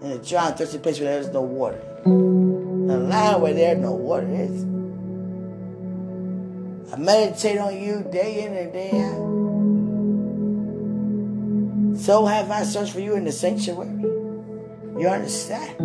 In 0.00 0.12
a 0.12 0.18
dry 0.18 0.48
and 0.48 0.56
thirsty 0.56 0.78
place 0.78 1.00
where 1.00 1.10
there 1.10 1.20
is 1.20 1.28
no 1.28 1.42
water. 1.42 1.82
In 2.04 2.90
a 2.90 2.98
land 2.98 3.42
where 3.42 3.52
there 3.52 3.74
no 3.74 3.92
water 3.92 4.28
is. 4.30 4.64
I 6.92 6.96
meditate 6.96 7.58
on 7.58 7.78
you 7.80 8.06
day 8.10 8.44
in 8.44 8.56
and 8.56 8.72
day 8.72 8.90
out. 9.02 9.47
So 11.98 12.26
have 12.26 12.50
I 12.50 12.62
searched 12.62 12.92
for 12.92 13.00
you 13.00 13.16
in 13.16 13.24
the 13.24 13.32
sanctuary. 13.32 13.90
You 14.98 15.08
understand? 15.08 15.78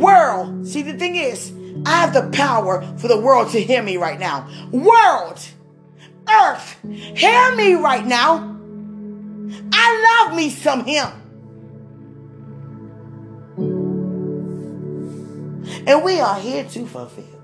World, 0.00 0.66
see 0.66 0.82
the 0.82 0.94
thing 0.98 1.16
is, 1.16 1.52
I 1.86 2.00
have 2.00 2.12
the 2.12 2.28
power 2.36 2.82
for 2.98 3.08
the 3.08 3.18
world 3.18 3.50
to 3.52 3.60
hear 3.60 3.82
me 3.82 3.96
right 3.96 4.20
now. 4.20 4.48
World, 4.70 5.40
earth, 6.28 6.78
hear 6.82 7.54
me 7.56 7.74
right 7.74 8.06
now. 8.06 8.56
I 9.72 10.26
love 10.28 10.36
me 10.36 10.50
some 10.50 10.84
him. 10.84 11.08
And 15.86 16.04
we 16.04 16.20
are 16.20 16.38
here 16.38 16.64
to 16.64 16.86
fulfill. 16.86 17.37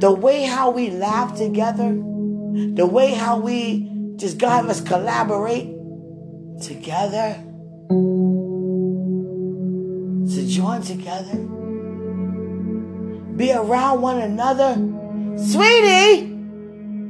The 0.00 0.10
way 0.10 0.44
how 0.44 0.70
we 0.70 0.90
laugh 0.90 1.36
together, 1.36 1.92
the 1.92 2.88
way 2.90 3.12
how 3.12 3.38
we 3.38 4.14
just 4.16 4.38
God 4.38 4.66
us 4.68 4.80
collaborate 4.80 5.68
together 6.62 7.34
to 10.26 10.46
join 10.46 10.80
together 10.82 11.36
be 13.36 13.52
around 13.52 14.00
one 14.02 14.20
another. 14.20 14.74
Sweetie, 15.38 16.28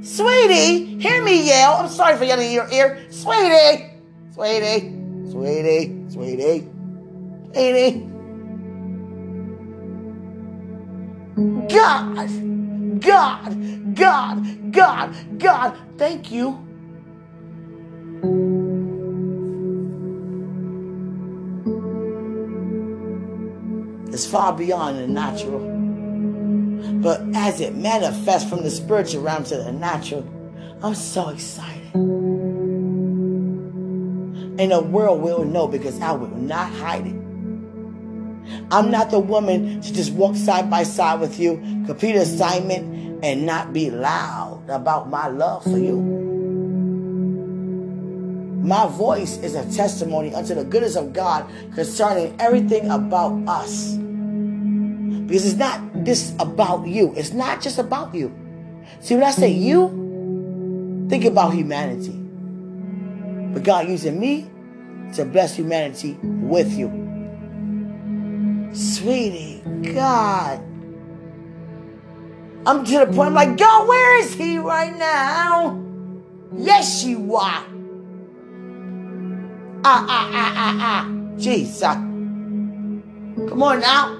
sweetie, 0.02 0.98
hear 1.00 1.22
me 1.24 1.46
yell. 1.46 1.74
I'm 1.74 1.88
sorry 1.88 2.16
for 2.16 2.24
yelling 2.24 2.46
in 2.46 2.52
your 2.52 2.68
ear. 2.72 3.06
Sweetie, 3.10 3.90
sweetie, 4.32 4.94
sweetie, 5.30 6.04
sweetie, 6.08 6.68
sweetie. 7.52 8.06
God, 11.68 12.49
God, 13.00 13.94
God, 13.94 14.72
God, 14.72 15.38
God, 15.38 15.76
thank 15.96 16.30
you. 16.30 16.66
It's 24.12 24.26
far 24.26 24.52
beyond 24.52 24.98
the 24.98 25.06
natural. 25.06 25.60
But 27.02 27.22
as 27.34 27.60
it 27.60 27.74
manifests 27.76 28.48
from 28.50 28.62
the 28.62 28.70
spiritual 28.70 29.22
realm 29.22 29.44
to 29.44 29.56
the 29.56 29.72
natural, 29.72 30.28
I'm 30.82 30.94
so 30.94 31.28
excited. 31.30 31.94
And 34.60 34.72
the 34.72 34.82
world 34.82 35.22
will 35.22 35.44
know 35.44 35.66
because 35.66 36.00
I 36.00 36.12
will 36.12 36.28
not 36.28 36.70
hide 36.72 37.06
it. 37.06 37.19
I'm 38.70 38.90
not 38.90 39.10
the 39.10 39.18
woman 39.18 39.80
to 39.80 39.92
just 39.92 40.12
walk 40.12 40.36
side 40.36 40.70
by 40.70 40.82
side 40.84 41.20
with 41.20 41.38
you, 41.40 41.56
complete 41.86 42.16
assignment, 42.16 43.24
and 43.24 43.46
not 43.46 43.72
be 43.72 43.90
loud 43.90 44.62
about 44.68 45.08
my 45.08 45.28
love 45.28 45.64
for 45.64 45.78
you. 45.78 46.00
My 48.62 48.86
voice 48.86 49.38
is 49.38 49.54
a 49.54 49.64
testimony 49.74 50.34
unto 50.34 50.54
the 50.54 50.64
goodness 50.64 50.94
of 50.94 51.12
God 51.12 51.48
concerning 51.74 52.36
everything 52.38 52.90
about 52.90 53.32
us. 53.48 53.94
Because 55.26 55.46
it's 55.46 55.56
not 55.56 56.04
this 56.04 56.34
about 56.38 56.86
you. 56.86 57.14
It's 57.16 57.32
not 57.32 57.60
just 57.62 57.78
about 57.78 58.14
you. 58.14 58.34
See, 59.00 59.14
when 59.14 59.24
I 59.24 59.30
say 59.30 59.48
you, 59.48 61.06
think 61.08 61.24
about 61.24 61.54
humanity. 61.54 62.12
But 63.52 63.64
God 63.64 63.88
using 63.88 64.20
me 64.20 64.48
to 65.14 65.24
bless 65.24 65.56
humanity 65.56 66.16
with 66.22 66.72
you. 66.72 67.09
Sweetie, 68.72 69.62
God. 69.94 70.60
I'm 72.66 72.84
to 72.84 72.98
the 72.98 73.06
point, 73.06 73.28
I'm 73.28 73.34
like, 73.34 73.56
God, 73.56 73.88
where 73.88 74.20
is 74.20 74.34
he 74.34 74.58
right 74.58 74.96
now? 74.96 75.82
Yes, 76.56 77.04
you 77.04 77.36
are. 77.36 77.64
Ah, 79.82 80.06
ah, 80.08 80.30
ah, 80.32 80.54
ah, 80.56 80.76
ah. 80.80 81.36
Jesus. 81.38 81.82
Come 83.48 83.62
on 83.62 83.80
now. 83.80 84.16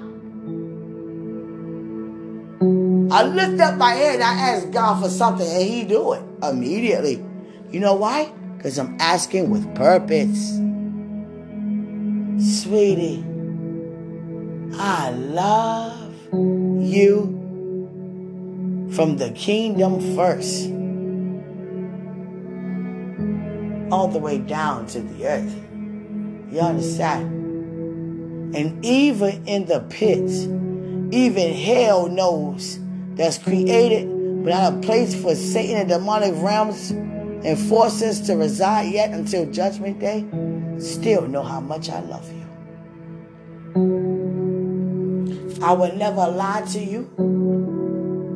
I 3.11 3.23
lift 3.23 3.59
up 3.59 3.77
my 3.77 3.91
head 3.91 4.21
I 4.21 4.33
ask 4.33 4.71
God 4.71 5.03
for 5.03 5.09
something 5.09 5.47
and 5.47 5.63
he 5.63 5.83
do 5.83 6.13
it 6.13 6.23
immediately. 6.41 7.23
You 7.69 7.79
know 7.79 7.93
why? 7.93 8.31
Because 8.57 8.79
I'm 8.79 8.97
asking 8.99 9.49
with 9.49 9.75
purpose. 9.75 10.57
Sweetie, 12.63 13.23
I 14.79 15.11
love 15.11 16.13
you 16.31 17.37
from 18.93 19.17
the 19.17 19.31
kingdom 19.31 20.15
first, 20.15 20.69
all 23.91 24.07
the 24.07 24.19
way 24.19 24.37
down 24.37 24.85
to 24.87 25.01
the 25.01 25.27
earth. 25.27 25.55
You 26.51 26.59
understand? 26.59 28.55
And 28.55 28.83
even 28.83 29.45
in 29.47 29.65
the 29.65 29.79
pits, 29.81 30.43
even 31.13 31.53
hell 31.53 32.07
knows 32.07 32.79
that's 33.15 33.37
created 33.37 34.07
without 34.43 34.73
a 34.73 34.77
place 34.79 35.13
for 35.19 35.35
Satan 35.35 35.77
and 35.77 35.89
demonic 35.89 36.33
realms 36.35 36.91
and 36.91 37.57
forces 37.57 38.21
to 38.21 38.35
reside 38.35 38.91
yet 38.91 39.11
until 39.11 39.49
judgment 39.51 39.99
day, 39.99 40.25
still 40.79 41.27
know 41.27 41.43
how 41.43 41.59
much 41.59 41.89
I 41.89 41.99
love 42.01 42.29
you. 42.31 44.10
I 45.63 45.73
will 45.73 45.93
never 45.95 46.27
lie 46.27 46.63
to 46.73 46.79
you. 46.79 47.07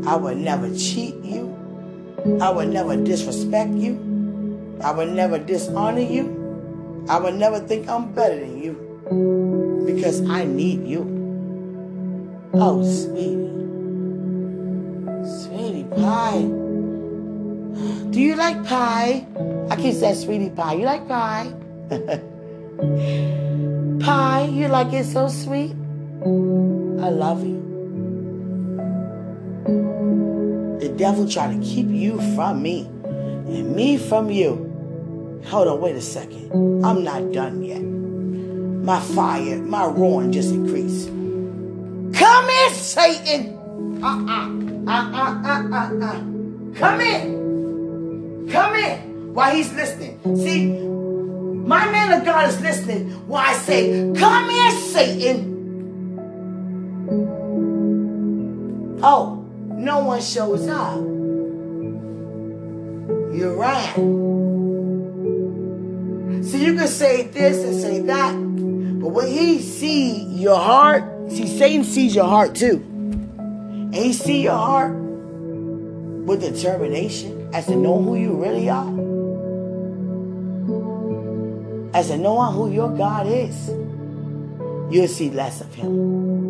I 0.06 0.16
will 0.16 0.36
never 0.36 0.70
cheat 0.76 1.16
you. 1.24 1.52
I 2.40 2.52
will 2.52 2.68
never 2.68 2.96
disrespect 2.96 3.72
you. 3.72 4.78
I 4.84 4.92
will 4.92 5.08
never 5.08 5.40
dishonor 5.40 6.02
you. 6.02 7.06
I 7.10 7.18
will 7.18 7.32
never 7.34 7.60
think 7.60 7.90
I'm 7.90 8.12
better 8.14 8.40
than 8.40 8.62
you 8.62 8.74
because 9.88 10.22
I 10.30 10.46
need 10.46 10.86
you. 10.86 11.02
Oh, 12.54 12.84
sweetie. 12.84 13.50
Sweetie 15.42 15.86
pie. 15.96 16.44
Do 18.12 18.22
you 18.22 18.36
like 18.36 18.64
pie? 18.66 19.26
I 19.72 19.76
keep 19.76 19.96
saying 19.96 20.16
sweetie 20.16 20.52
pie. 20.52 20.74
You 20.74 20.86
like 20.86 21.08
pie? 21.08 21.52
pie, 24.06 24.46
you 24.52 24.68
like 24.68 24.94
it 24.94 25.06
so 25.06 25.28
sweet? 25.28 25.76
I 26.26 27.10
love 27.10 27.46
you. 27.46 27.62
The 30.80 30.90
devil 30.98 31.30
trying 31.30 31.62
to 31.62 31.66
keep 31.66 31.88
you 31.88 32.18
from 32.36 32.64
me 32.64 32.82
and 32.82 33.76
me 33.76 33.98
from 33.98 34.32
you. 34.32 35.42
Hold 35.46 35.68
on, 35.68 35.82
wait 35.82 35.96
a 35.96 36.02
second. 36.02 36.84
I'm 36.84 37.04
not 37.04 37.32
done 37.32 37.62
yet. 37.62 37.84
My 37.84 39.00
fire, 39.00 39.58
my 39.58 39.86
roaring 39.86 40.32
just 40.32 40.52
increased. 40.52 41.10
Come 42.18 42.50
in, 42.50 42.74
Satan. 42.74 44.02
Uh-uh. 44.04 44.50
Uh-uh. 44.92 45.42
Uh-uh. 45.46 46.06
Uh. 46.06 46.20
Come 46.74 47.02
in. 47.02 48.50
Come 48.52 48.76
in. 48.76 49.34
While 49.36 49.56
he's 49.56 49.72
listening. 49.74 50.20
See, 50.38 50.72
my 51.68 51.86
man 51.92 52.20
of 52.20 52.26
God 52.26 52.50
is 52.50 52.60
listening 52.62 53.12
while 53.28 53.46
I 53.46 53.54
say, 53.54 54.12
Come 54.16 54.50
in, 54.50 54.72
Satan. 54.72 55.55
Oh, 59.08 59.46
no 59.68 60.00
one 60.00 60.20
shows 60.20 60.68
up. 60.68 60.96
You're 63.38 63.56
right. 63.56 63.94
So 66.44 66.58
you 66.58 66.74
can 66.74 66.88
say 66.88 67.28
this 67.28 67.64
and 67.64 67.80
say 67.80 68.02
that, 68.02 68.34
but 68.34 69.10
when 69.10 69.28
he 69.28 69.62
see 69.62 70.24
your 70.24 70.58
heart, 70.58 71.04
see, 71.30 71.46
Satan 71.46 71.84
sees 71.84 72.16
your 72.16 72.26
heart 72.26 72.56
too. 72.56 72.78
And 72.78 73.94
he 73.94 74.12
see 74.12 74.42
your 74.42 74.58
heart 74.58 74.96
with 74.96 76.42
determination 76.42 77.52
as 77.54 77.68
to 77.68 77.76
know 77.76 78.02
who 78.02 78.16
you 78.16 78.34
really 78.42 78.72
are. 78.72 78.90
As 81.94 82.08
to 82.08 82.18
knowing 82.18 82.54
who 82.56 82.72
your 82.72 82.90
God 82.90 83.28
is, 83.28 83.70
you'll 84.92 85.08
see 85.08 85.30
less 85.30 85.62
of 85.62 85.72
him. 85.76 86.45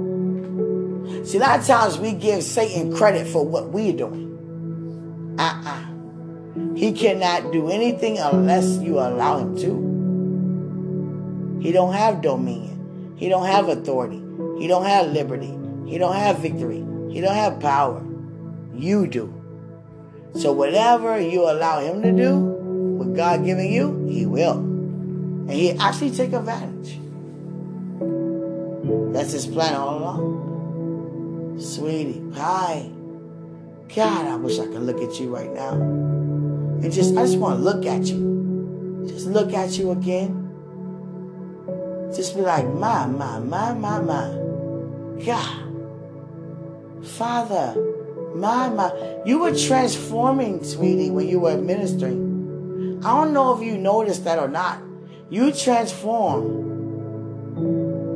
See, 1.25 1.37
a 1.37 1.41
lot 1.41 1.59
of 1.59 1.65
times 1.65 1.97
we 1.97 2.13
give 2.13 2.43
Satan 2.43 2.95
credit 2.95 3.27
for 3.27 3.43
what 3.43 3.69
we're 3.69 3.97
doing. 3.97 5.35
Uh-uh. 5.39 6.75
He 6.75 6.93
cannot 6.93 7.51
do 7.51 7.69
anything 7.69 8.19
unless 8.19 8.77
you 8.77 8.99
allow 8.99 9.39
him 9.39 9.57
to. 9.57 9.95
He 11.63 11.71
don't 11.71 11.93
have 11.93 12.21
dominion. 12.21 13.15
He 13.17 13.27
don't 13.27 13.47
have 13.47 13.69
authority. 13.69 14.21
He 14.59 14.67
don't 14.67 14.85
have 14.85 15.07
liberty. 15.07 15.57
He 15.87 15.97
don't 15.97 16.15
have 16.15 16.37
victory. 16.39 16.85
He 17.09 17.21
don't 17.21 17.33
have 17.33 17.59
power. 17.59 18.05
You 18.75 19.07
do. 19.07 19.33
So 20.35 20.51
whatever 20.51 21.19
you 21.19 21.49
allow 21.49 21.79
him 21.79 22.03
to 22.03 22.11
do, 22.11 22.37
what 22.37 23.15
God 23.15 23.43
giving 23.43 23.73
you, 23.73 24.05
he 24.07 24.27
will. 24.27 24.59
And 24.59 25.51
he 25.51 25.71
actually 25.71 26.11
take 26.11 26.33
advantage. 26.33 26.99
That's 29.11 29.31
his 29.31 29.47
plan 29.47 29.73
all 29.73 29.97
along. 29.97 30.54
Sweetie 31.57 32.21
pie. 32.33 32.89
God, 33.95 34.27
I 34.27 34.35
wish 34.35 34.59
I 34.59 34.65
could 34.65 34.81
look 34.81 35.01
at 35.01 35.19
you 35.19 35.33
right 35.33 35.51
now. 35.51 35.73
And 35.73 36.91
just, 36.91 37.15
I 37.15 37.21
just 37.21 37.37
want 37.37 37.59
to 37.59 37.63
look 37.63 37.85
at 37.85 38.05
you. 38.05 39.03
Just 39.07 39.27
look 39.27 39.53
at 39.53 39.77
you 39.77 39.91
again. 39.91 40.41
Just 42.15 42.35
be 42.35 42.41
like, 42.41 42.67
my, 42.67 43.05
my, 43.05 43.39
my, 43.39 43.73
my, 43.73 44.01
my. 44.01 45.25
God. 45.25 45.61
Father, 47.05 47.75
my, 48.35 48.69
my. 48.69 49.21
You 49.25 49.39
were 49.39 49.55
transforming, 49.55 50.63
sweetie, 50.63 51.09
when 51.09 51.27
you 51.27 51.39
were 51.39 51.57
ministering. 51.57 53.01
I 53.05 53.15
don't 53.15 53.33
know 53.33 53.55
if 53.55 53.63
you 53.63 53.77
noticed 53.77 54.23
that 54.25 54.39
or 54.39 54.47
not. 54.47 54.81
You 55.29 55.51
transform 55.51 56.64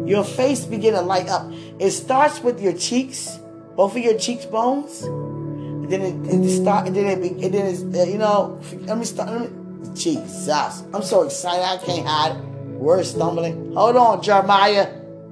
your 0.09 0.23
face 0.23 0.65
begin 0.65 0.95
to 0.95 1.01
light 1.01 1.29
up. 1.29 1.45
It 1.77 1.91
starts 1.91 2.41
with 2.41 2.59
your 2.59 2.73
cheeks, 2.73 3.37
both 3.75 3.95
of 3.95 4.01
your 4.01 4.17
cheeks 4.17 4.43
bones. 4.43 5.03
And 5.03 5.91
then 5.91 6.01
it, 6.01 6.33
it 6.33 6.49
start, 6.49 6.87
and 6.87 6.95
then 6.95 7.05
it, 7.05 7.21
be, 7.21 7.45
and 7.45 7.53
then 7.53 7.67
it's, 7.67 7.83
uh, 7.83 8.09
you 8.09 8.17
know, 8.17 8.59
let 8.81 8.97
me 8.97 9.05
start. 9.05 9.29
Let 9.29 9.51
me, 9.51 9.93
Jesus, 9.93 10.83
I'm 10.93 11.03
so 11.03 11.21
excited. 11.21 11.63
I 11.63 11.77
can't 11.85 12.07
hide. 12.07 12.43
Words 12.73 13.11
stumbling. 13.11 13.73
Hold 13.75 13.97
on, 13.97 14.23
Jeremiah. 14.23 14.89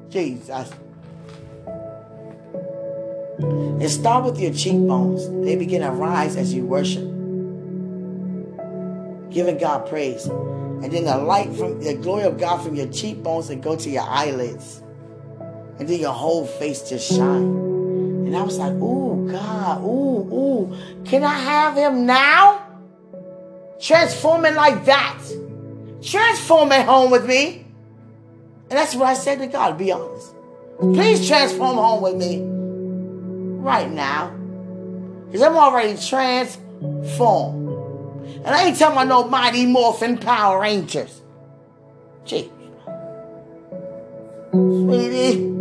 Jesus. 0.09 0.71
And 3.39 3.89
start 3.89 4.25
with 4.25 4.39
your 4.39 4.53
cheekbones. 4.53 5.27
They 5.43 5.55
begin 5.55 5.81
to 5.81 5.89
rise 5.89 6.35
as 6.35 6.53
you 6.53 6.65
worship. 6.65 7.03
Giving 9.31 9.57
God 9.57 9.87
praise. 9.89 10.29
And 10.83 10.91
then 10.91 11.05
the 11.05 11.17
light 11.17 11.53
from 11.55 11.81
the 11.81 11.95
glory 11.95 12.23
of 12.23 12.39
God 12.39 12.57
from 12.57 12.75
your 12.75 12.87
cheekbones 12.87 13.49
and 13.49 13.63
go 13.63 13.75
to 13.75 13.89
your 13.89 14.03
eyelids. 14.03 14.83
And 15.79 15.87
then 15.87 15.99
your 15.99 16.13
whole 16.13 16.45
face 16.45 16.89
just 16.89 17.11
shine. 17.11 17.67
And 18.27 18.35
I 18.35 18.41
was 18.41 18.57
like, 18.57 18.73
ooh, 18.73 19.29
God, 19.31 19.81
ooh, 19.83 20.33
ooh. 20.33 20.77
Can 21.05 21.23
I 21.23 21.33
have 21.33 21.75
him 21.75 22.05
now? 22.05 22.63
Transforming 23.79 24.55
like 24.55 24.85
that. 24.85 25.19
Transform 26.01 26.71
at 26.71 26.85
home 26.85 27.11
with 27.11 27.25
me. 27.25 27.65
And 28.69 28.77
that's 28.77 28.95
what 28.95 29.07
I 29.07 29.13
said 29.13 29.39
to 29.39 29.47
God, 29.47 29.77
be 29.77 29.91
honest. 29.91 30.33
Please 30.79 31.27
transform 31.27 31.77
home 31.77 32.03
with 32.03 32.15
me 32.15 32.41
right 33.61 33.89
now. 33.89 34.29
Because 35.25 35.41
I'm 35.41 35.57
already 35.57 35.97
transformed. 35.97 37.66
And 38.37 38.47
I 38.47 38.65
ain't 38.65 38.77
talking 38.77 38.95
about 38.95 39.07
no 39.07 39.27
Mighty 39.27 39.65
Morphin 39.65 40.17
Power 40.17 40.61
Rangers. 40.61 41.21
Gee. 42.25 42.51
Sweetie. 44.51 45.53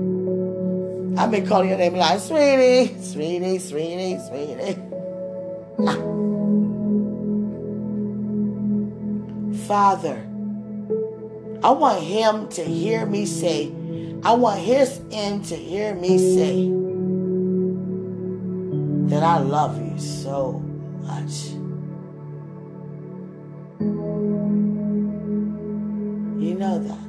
I've 1.19 1.31
been 1.31 1.47
calling 1.47 1.71
your 1.71 1.79
name 1.79 1.95
like, 1.95 2.21
sweetie, 2.21 3.01
sweetie, 3.01 3.59
sweetie, 3.59 4.19
sweetie. 4.29 4.77
Father, 9.67 10.19
I 11.65 11.71
want 11.71 12.03
him 12.03 12.49
to 12.51 12.63
hear 12.63 13.07
me 13.07 13.25
say, 13.27 13.73
I 14.23 14.35
want 14.35 14.61
his 14.61 15.01
end 15.11 15.47
to 15.47 15.57
hear 15.57 15.95
me 15.95 16.19
say 16.19 16.69
that 19.09 19.23
I 19.23 19.39
love 19.39 19.81
you 19.81 19.99
so 19.99 20.61
much. 21.03 21.66
You 23.79 23.87
know 26.55 26.79
that. 26.79 27.07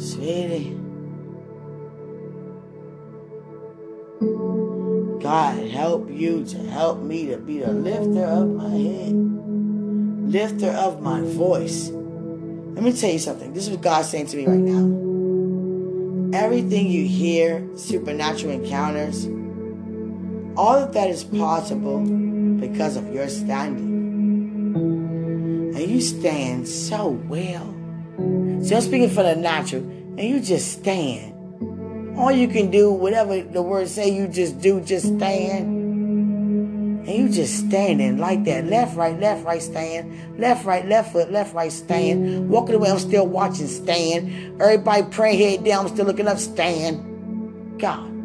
Sweetie. 0.00 0.76
God 5.20 5.68
help 5.70 6.08
you 6.10 6.44
to 6.44 6.58
help 6.58 7.02
me 7.02 7.26
to 7.26 7.36
be 7.36 7.58
the 7.58 7.72
lifter 7.72 8.24
of 8.24 8.48
my 8.48 8.70
head, 8.70 9.12
lifter 10.32 10.70
of 10.70 11.02
my 11.02 11.20
voice. 11.20 11.90
Let 11.90 12.82
me 12.84 12.92
tell 12.92 13.10
you 13.10 13.18
something. 13.18 13.52
This 13.52 13.64
is 13.64 13.70
what 13.70 13.82
God's 13.82 14.08
saying 14.08 14.28
to 14.28 14.36
me 14.36 14.46
right 14.46 14.56
now. 14.56 16.38
Everything 16.38 16.86
you 16.86 17.06
hear, 17.06 17.68
supernatural 17.74 18.52
encounters, 18.52 19.26
all 20.58 20.74
of 20.74 20.92
that 20.92 21.08
is 21.08 21.22
possible 21.22 22.00
because 22.00 22.96
of 22.96 23.14
your 23.14 23.28
standing. 23.28 24.74
And 24.74 25.78
you 25.78 26.00
stand 26.00 26.66
so 26.66 27.10
well. 27.28 27.72
So 28.64 28.74
I'm 28.74 28.82
speaking 28.82 29.08
for 29.08 29.22
the 29.22 29.36
natural, 29.36 29.82
and 29.82 30.20
you 30.20 30.40
just 30.40 30.72
stand. 30.80 32.18
All 32.18 32.32
you 32.32 32.48
can 32.48 32.72
do, 32.72 32.90
whatever 32.90 33.40
the 33.40 33.62
words 33.62 33.92
say, 33.92 34.08
you 34.10 34.26
just 34.26 34.60
do, 34.60 34.80
just 34.80 35.06
stand. 35.06 35.78
And 37.06 37.08
you 37.08 37.28
just 37.28 37.68
standing 37.68 38.18
like 38.18 38.42
that. 38.46 38.66
Left, 38.66 38.96
right, 38.96 39.16
left, 39.18 39.44
right, 39.44 39.62
stand. 39.62 40.40
Left, 40.40 40.66
right, 40.66 40.84
left 40.84 41.12
foot, 41.12 41.30
left, 41.30 41.54
right, 41.54 41.70
stand. 41.70 42.50
Walking 42.50 42.74
away, 42.74 42.90
I'm 42.90 42.98
still 42.98 43.28
watching, 43.28 43.68
stand. 43.68 44.60
Everybody 44.60 45.04
praying 45.04 45.38
head 45.38 45.64
down, 45.64 45.86
I'm 45.86 45.94
still 45.94 46.06
looking 46.06 46.26
up, 46.26 46.38
stand. 46.38 47.78
God. 47.80 48.17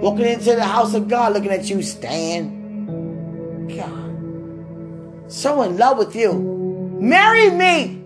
Walking 0.00 0.26
into 0.26 0.54
the 0.54 0.64
house 0.64 0.94
of 0.94 1.08
God, 1.08 1.32
looking 1.32 1.50
at 1.50 1.68
you, 1.68 1.82
stand. 1.82 2.54
God. 3.68 5.30
So 5.30 5.62
in 5.62 5.76
love 5.76 5.98
with 5.98 6.14
you. 6.14 6.32
Marry 7.00 7.50
me. 7.50 8.02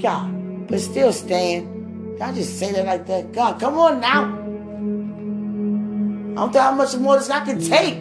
God. 0.00 0.68
But 0.68 0.80
still 0.80 1.12
stand. 1.12 2.22
I 2.22 2.32
just 2.32 2.58
say 2.58 2.72
that 2.72 2.86
like 2.86 3.06
that. 3.08 3.32
God, 3.32 3.58
come 3.58 3.76
on 3.76 4.00
now. 4.00 4.24
I 6.34 6.36
don't 6.36 6.54
know 6.54 6.60
how 6.60 6.74
much 6.74 6.96
more 6.96 7.18
this 7.18 7.28
I 7.30 7.44
can 7.44 7.60
take. 7.60 7.94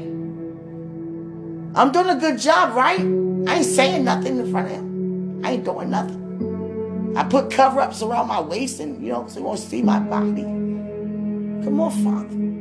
I'm 1.75 1.91
doing 1.91 2.09
a 2.09 2.19
good 2.19 2.39
job, 2.39 2.75
right? 2.75 2.99
I 2.99 3.57
ain't 3.57 3.65
saying 3.65 4.03
nothing 4.05 4.37
in 4.37 4.51
front 4.51 4.67
of 4.67 4.73
him. 4.73 5.41
I 5.43 5.53
ain't 5.53 5.65
doing 5.65 5.89
nothing. 5.89 7.13
I 7.17 7.23
put 7.23 7.51
cover 7.51 7.81
ups 7.81 8.01
around 8.01 8.27
my 8.27 8.39
waist 8.41 8.79
and, 8.79 9.03
you 9.03 9.11
know, 9.11 9.27
so 9.27 9.39
he 9.39 9.45
won't 9.45 9.59
see 9.59 9.81
my 9.81 9.99
body. 9.99 10.43
Come 10.43 11.79
on, 11.79 11.91
Father. 12.03 12.52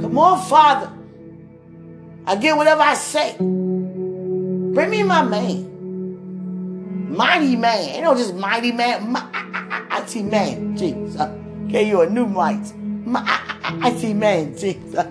Come 0.00 0.18
on, 0.18 0.44
Father. 0.48 0.90
I 2.26 2.36
get 2.36 2.56
whatever 2.56 2.82
I 2.82 2.94
say. 2.94 3.36
Bring 3.38 4.90
me 4.90 5.02
my 5.02 5.22
man. 5.22 7.14
Mighty 7.14 7.56
man. 7.56 7.94
You 7.94 8.02
know, 8.02 8.14
just 8.14 8.34
mighty 8.34 8.72
man. 8.72 9.12
Mighty 9.12 10.22
man. 10.22 10.76
Jesus. 10.76 11.20
Okay, 11.66 11.88
you 11.88 12.00
a 12.00 12.10
new 12.10 12.26
might. 12.26 12.74
Mighty 12.76 14.14
man. 14.14 14.56
Jesus. 14.56 15.06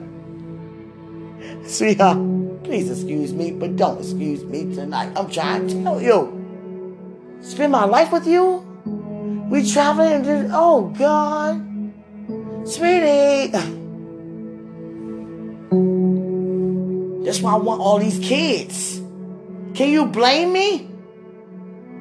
Sweetheart, 1.65 2.17
please 2.63 2.89
excuse 2.89 3.33
me, 3.33 3.51
but 3.51 3.75
don't 3.77 3.99
excuse 3.99 4.43
me 4.43 4.73
tonight. 4.75 5.11
I'm 5.15 5.29
trying 5.29 5.67
to 5.67 5.83
tell 5.83 6.01
you. 6.01 6.39
Spend 7.41 7.71
my 7.71 7.85
life 7.85 8.11
with 8.11 8.27
you? 8.27 8.65
We 9.49 9.69
traveling 9.69 10.25
and 10.25 10.51
oh 10.53 10.93
God. 10.97 11.61
Sweetie. 12.67 13.81
That's 17.23 17.41
why 17.41 17.53
I 17.53 17.57
want 17.57 17.81
all 17.81 17.99
these 17.99 18.19
kids. 18.19 18.99
Can 19.73 19.89
you 19.89 20.05
blame 20.05 20.53
me? 20.53 20.89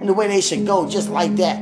And 0.00 0.08
the 0.08 0.14
way 0.14 0.26
they 0.28 0.40
should 0.40 0.66
go, 0.66 0.88
just 0.88 1.08
like 1.08 1.36
that. 1.36 1.58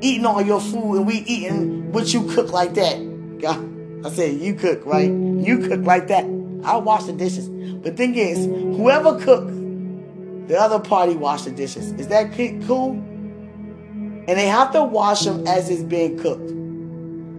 Eating 0.00 0.24
all 0.26 0.40
your 0.42 0.60
food 0.60 0.96
and 0.96 1.06
we 1.06 1.16
eating 1.18 1.92
what 1.92 2.12
you 2.12 2.26
cook 2.28 2.50
like 2.50 2.74
that. 2.74 2.96
God, 3.40 4.06
I 4.06 4.10
said, 4.10 4.40
you 4.40 4.54
cook, 4.54 4.84
right? 4.86 5.10
You 5.10 5.68
cook 5.68 5.84
like 5.84 6.08
that. 6.08 6.24
I'll 6.64 6.82
wash 6.82 7.04
the 7.04 7.12
dishes. 7.12 7.48
But 7.48 7.96
thing 7.96 8.14
is, 8.14 8.46
whoever 8.46 9.20
cooked, 9.20 9.52
the 10.48 10.58
other 10.58 10.78
party 10.78 11.14
wash 11.14 11.42
the 11.42 11.50
dishes. 11.50 11.92
Is 11.92 12.08
that 12.08 12.32
cool? 12.66 12.92
And 12.92 14.28
they 14.28 14.46
have 14.46 14.72
to 14.72 14.82
wash 14.82 15.24
them 15.24 15.46
as 15.46 15.68
it's 15.68 15.82
being 15.82 16.18
cooked. 16.18 16.50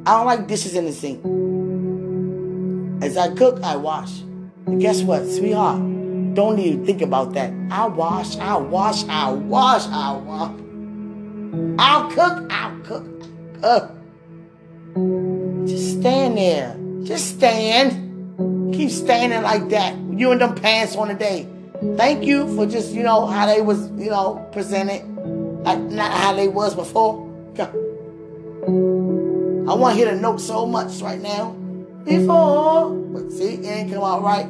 I 0.05 0.17
don't 0.17 0.25
like 0.25 0.47
dishes 0.47 0.75
in 0.75 0.85
the 0.85 0.93
sink. 0.93 1.23
As 3.03 3.17
I 3.17 3.33
cook, 3.33 3.61
I 3.63 3.77
wash. 3.77 4.21
And 4.65 4.79
guess 4.79 5.01
what, 5.01 5.27
sweetheart? 5.27 5.81
Don't 6.33 6.57
even 6.59 6.85
think 6.85 7.01
about 7.01 7.33
that. 7.33 7.53
I'll 7.69 7.91
wash, 7.91 8.37
I'll 8.37 8.63
wash, 8.63 9.03
I'll 9.07 9.37
wash, 9.37 9.85
I'll 9.87 10.21
wash. 10.21 10.51
I'll 11.77 12.09
cook, 12.09 12.51
I'll 12.51 12.79
cook, 12.81 13.05
cook. 13.61 13.91
Just 15.67 15.99
stand 15.99 16.37
there. 16.37 16.75
Just 17.03 17.35
stand. 17.35 18.73
Keep 18.73 18.89
standing 18.89 19.43
like 19.43 19.69
that. 19.69 19.95
You 20.11 20.31
and 20.31 20.41
them 20.41 20.55
pants 20.55 20.95
on 20.95 21.09
the 21.09 21.13
day. 21.13 21.47
Thank 21.95 22.23
you 22.23 22.53
for 22.55 22.65
just, 22.65 22.93
you 22.93 23.03
know, 23.03 23.25
how 23.25 23.45
they 23.45 23.61
was, 23.61 23.89
you 23.91 24.09
know, 24.09 24.47
presented. 24.51 25.03
Like 25.63 25.79
not 25.79 26.11
how 26.11 26.33
they 26.33 26.47
was 26.47 26.75
before. 26.75 27.29
I 27.59 27.69
want 29.75 29.97
to 29.97 30.03
hear 30.03 30.13
the 30.13 30.19
note 30.19 30.41
so 30.41 30.65
much 30.65 31.01
right 31.01 31.21
now. 31.21 31.55
Before. 32.03 32.89
But 32.89 33.31
see, 33.31 33.53
it 33.55 33.65
ain't 33.65 33.91
come 33.91 34.03
out 34.03 34.21
right. 34.23 34.45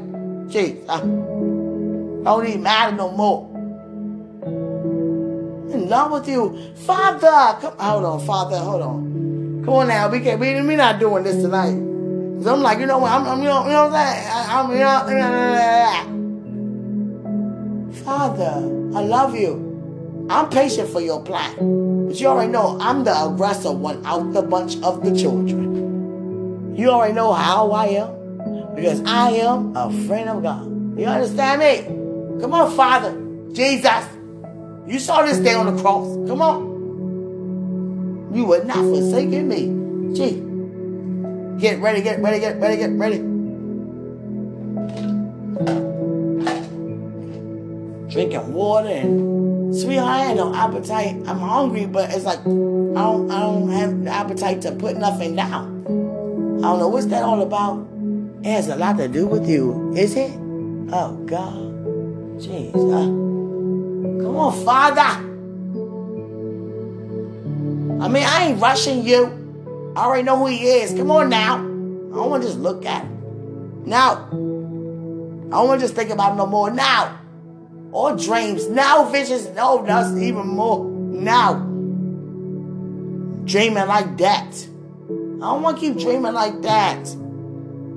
Jeez. 0.48 0.84
I 0.90 1.00
don't 1.00 2.46
even 2.48 2.64
matter 2.64 2.96
no 2.96 3.12
more. 3.12 3.50
In 5.74 5.88
love 5.90 6.12
with 6.12 6.28
you. 6.28 6.74
Father. 6.86 7.58
Come, 7.62 7.78
hold 7.78 8.06
on, 8.06 8.20
Father. 8.26 8.58
Hold 8.58 8.82
on. 8.82 9.62
Come 9.66 9.74
on 9.74 9.88
now. 9.88 10.10
We 10.10 10.20
can't, 10.20 10.40
we, 10.40 10.54
we 10.62 10.76
not 10.76 11.00
doing 11.00 11.24
this 11.24 11.42
tonight. 11.42 11.80
Cause 12.38 12.48
I'm 12.48 12.62
like, 12.62 12.80
you 12.80 12.86
know 12.86 12.98
what? 12.98 13.12
I'm, 13.12 13.26
I'm 13.26 13.40
you, 13.40 13.46
know, 13.46 13.64
you 13.64 13.70
know 13.72 13.88
what 13.88 13.96
I'm 13.96 14.14
saying? 14.14 14.28
I, 14.30 14.60
I'm, 14.60 14.72
you 14.72 14.80
know, 14.80 15.04
Father, 18.04 18.54
I 18.98 19.02
love 19.02 19.36
you. 19.36 20.28
I'm 20.30 20.50
patient 20.50 20.90
for 20.90 21.02
your 21.02 21.22
plan. 21.24 22.08
But 22.08 22.20
you 22.20 22.28
already 22.28 22.52
know 22.52 22.78
I'm 22.82 23.04
the 23.04 23.16
aggressor 23.26 23.72
one 23.72 24.04
out 24.06 24.34
the 24.34 24.42
bunch 24.42 24.82
of 24.82 25.04
the 25.04 25.16
children. 25.18 25.83
You 26.76 26.90
already 26.90 27.14
know 27.14 27.34
how 27.34 27.72
I 27.72 27.86
am. 27.88 28.76
Because 28.76 29.02
I 29.06 29.32
am 29.32 29.76
a 29.76 29.92
friend 30.08 30.30
of 30.30 30.42
God. 30.42 31.00
You 31.00 31.06
understand 31.06 31.60
me? 31.62 32.42
Come 32.42 32.54
on, 32.54 32.76
Father. 32.76 33.12
Jesus. 33.54 34.06
You 34.88 35.00
saw 35.00 35.22
this 35.24 35.40
day 35.40 35.54
on 35.54 35.74
the 35.74 35.82
cross. 35.82 36.16
Come 36.28 36.42
on. 36.42 38.34
You 38.34 38.46
were 38.46 38.64
not 38.64 38.78
forsaking 38.78 39.48
me. 39.48 40.16
Gee. 40.16 40.42
Get 41.62 41.80
ready, 41.80 42.02
get 42.02 42.20
ready, 42.20 42.40
get 42.40 42.60
ready, 42.60 42.78
get 42.78 42.92
ready. 42.92 43.18
Drinking 48.12 48.54
water 48.54 48.90
and 48.90 49.76
Sweetheart, 49.76 50.08
I 50.08 50.20
had 50.26 50.38
no 50.38 50.54
appetite. 50.54 51.16
I'm 51.26 51.40
hungry, 51.40 51.86
but 51.86 52.14
it's 52.14 52.26
like 52.26 52.40
I 52.40 52.44
don't 52.44 53.32
I 53.32 53.40
don't 53.40 53.70
have 53.70 54.04
the 54.04 54.12
appetite 54.12 54.62
to 54.64 54.72
put 54.72 54.98
nothing 54.98 55.36
down. 55.36 55.86
I 56.64 56.68
don't 56.68 56.80
know 56.80 56.88
what's 56.88 57.08
that 57.08 57.24
all 57.24 57.42
about. 57.42 57.86
It 58.42 58.50
has 58.50 58.70
a 58.70 58.78
lot 58.78 58.96
to 58.98 59.10
do 59.10 59.28
with 59.28 59.50
you, 59.50 59.94
is 59.98 60.16
it? 60.16 60.32
Oh 60.94 61.22
God. 61.26 61.74
Jeez. 62.40 62.74
Uh, 62.74 64.24
come 64.24 64.38
on, 64.38 64.64
Father. 64.64 65.02
I 68.02 68.08
mean, 68.08 68.24
I 68.24 68.46
ain't 68.46 68.62
rushing 68.62 69.04
you. 69.04 69.94
I 69.98 70.06
already 70.06 70.24
know 70.24 70.38
who 70.38 70.46
he 70.46 70.64
is. 70.64 70.94
Come 70.94 71.12
on 71.12 71.28
now. 71.28 71.56
I 71.56 72.16
don't 72.16 72.30
want 72.30 72.44
to 72.44 72.48
just 72.48 72.62
look 72.62 72.86
at 72.86 73.04
him. 73.04 73.84
Now. 73.86 74.30
I 74.30 75.58
don't 75.58 75.68
want 75.68 75.82
to 75.82 75.86
just 75.86 75.96
think 75.96 76.12
about 76.12 76.32
him 76.32 76.38
no 76.38 76.46
more. 76.46 76.72
Now. 76.72 77.20
Or 77.92 78.16
dreams. 78.16 78.70
Now 78.70 79.04
visions. 79.04 79.50
No, 79.50 79.86
that's 79.86 80.16
even 80.18 80.48
more. 80.48 80.86
Now. 80.90 81.56
Dreaming 83.44 83.86
like 83.88 84.18
that. 84.20 84.68
I 85.44 85.48
don't 85.48 85.62
want 85.62 85.78
to 85.78 85.82
keep 85.82 86.00
dreaming 86.00 86.32
like 86.32 86.62
that. 86.62 87.06
You 87.06 87.20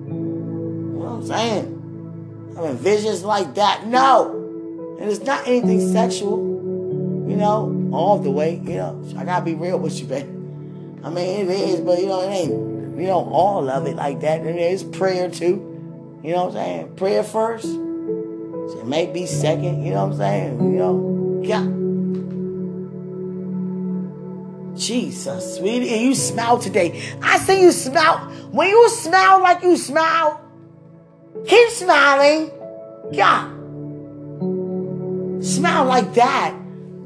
know 0.09 0.98
what 0.98 1.12
I'm 1.12 1.26
saying? 1.26 2.52
Having 2.56 2.78
visions 2.78 3.22
like 3.22 3.54
that. 3.54 3.87
No. 3.87 4.96
And 5.00 5.09
it's 5.09 5.22
not 5.22 5.46
anything 5.46 5.92
sexual. 5.92 6.38
You 6.38 7.37
know, 7.37 7.90
all 7.92 8.18
the 8.18 8.32
way. 8.32 8.56
You 8.64 8.74
know, 8.74 9.04
I 9.16 9.24
gotta 9.24 9.44
be 9.44 9.54
real 9.54 9.78
with 9.78 10.00
you, 10.00 10.06
baby. 10.06 10.28
I 11.04 11.11
mean, 11.11 11.48
it 11.48 11.50
is, 11.50 11.80
but 11.82 12.00
you 12.00 12.06
know, 12.06 12.22
it 12.22 12.32
ain't. 12.32 12.50
You 12.50 13.06
know, 13.06 13.30
all 13.30 13.70
of 13.70 13.87
it 13.87 13.94
like 13.94 14.22
that. 14.22 14.40
And 14.40 14.59
it's 14.59 14.82
prayer 14.82 15.30
too. 15.30 16.18
You 16.24 16.32
know 16.32 16.46
what 16.46 16.56
I'm 16.56 16.64
saying? 16.64 16.96
Prayer 16.96 17.22
first. 17.22 17.66
So 17.66 18.80
it 18.80 18.87
may 18.88 19.06
be 19.06 19.24
second. 19.24 19.85
You 19.85 19.92
know 19.92 20.06
what 20.06 20.14
I'm 20.14 20.18
saying? 20.18 20.72
You 20.72 20.78
know, 20.78 21.40
yeah. 21.44 21.86
Jesus, 24.77 25.57
sweetie, 25.57 25.93
and 25.93 26.03
you 26.03 26.15
smile 26.15 26.59
today. 26.59 27.03
I 27.23 27.39
see 27.39 27.62
you 27.62 27.73
smile. 27.73 28.19
When 28.51 28.69
you 28.69 28.89
smile 28.91 29.41
like 29.41 29.62
you 29.62 29.77
smile, 29.77 30.41
keep 31.47 31.69
smiling. 31.71 32.51
Yeah. 33.12 33.51
Smile 35.41 35.85
like 35.85 36.15
that. 36.15 36.55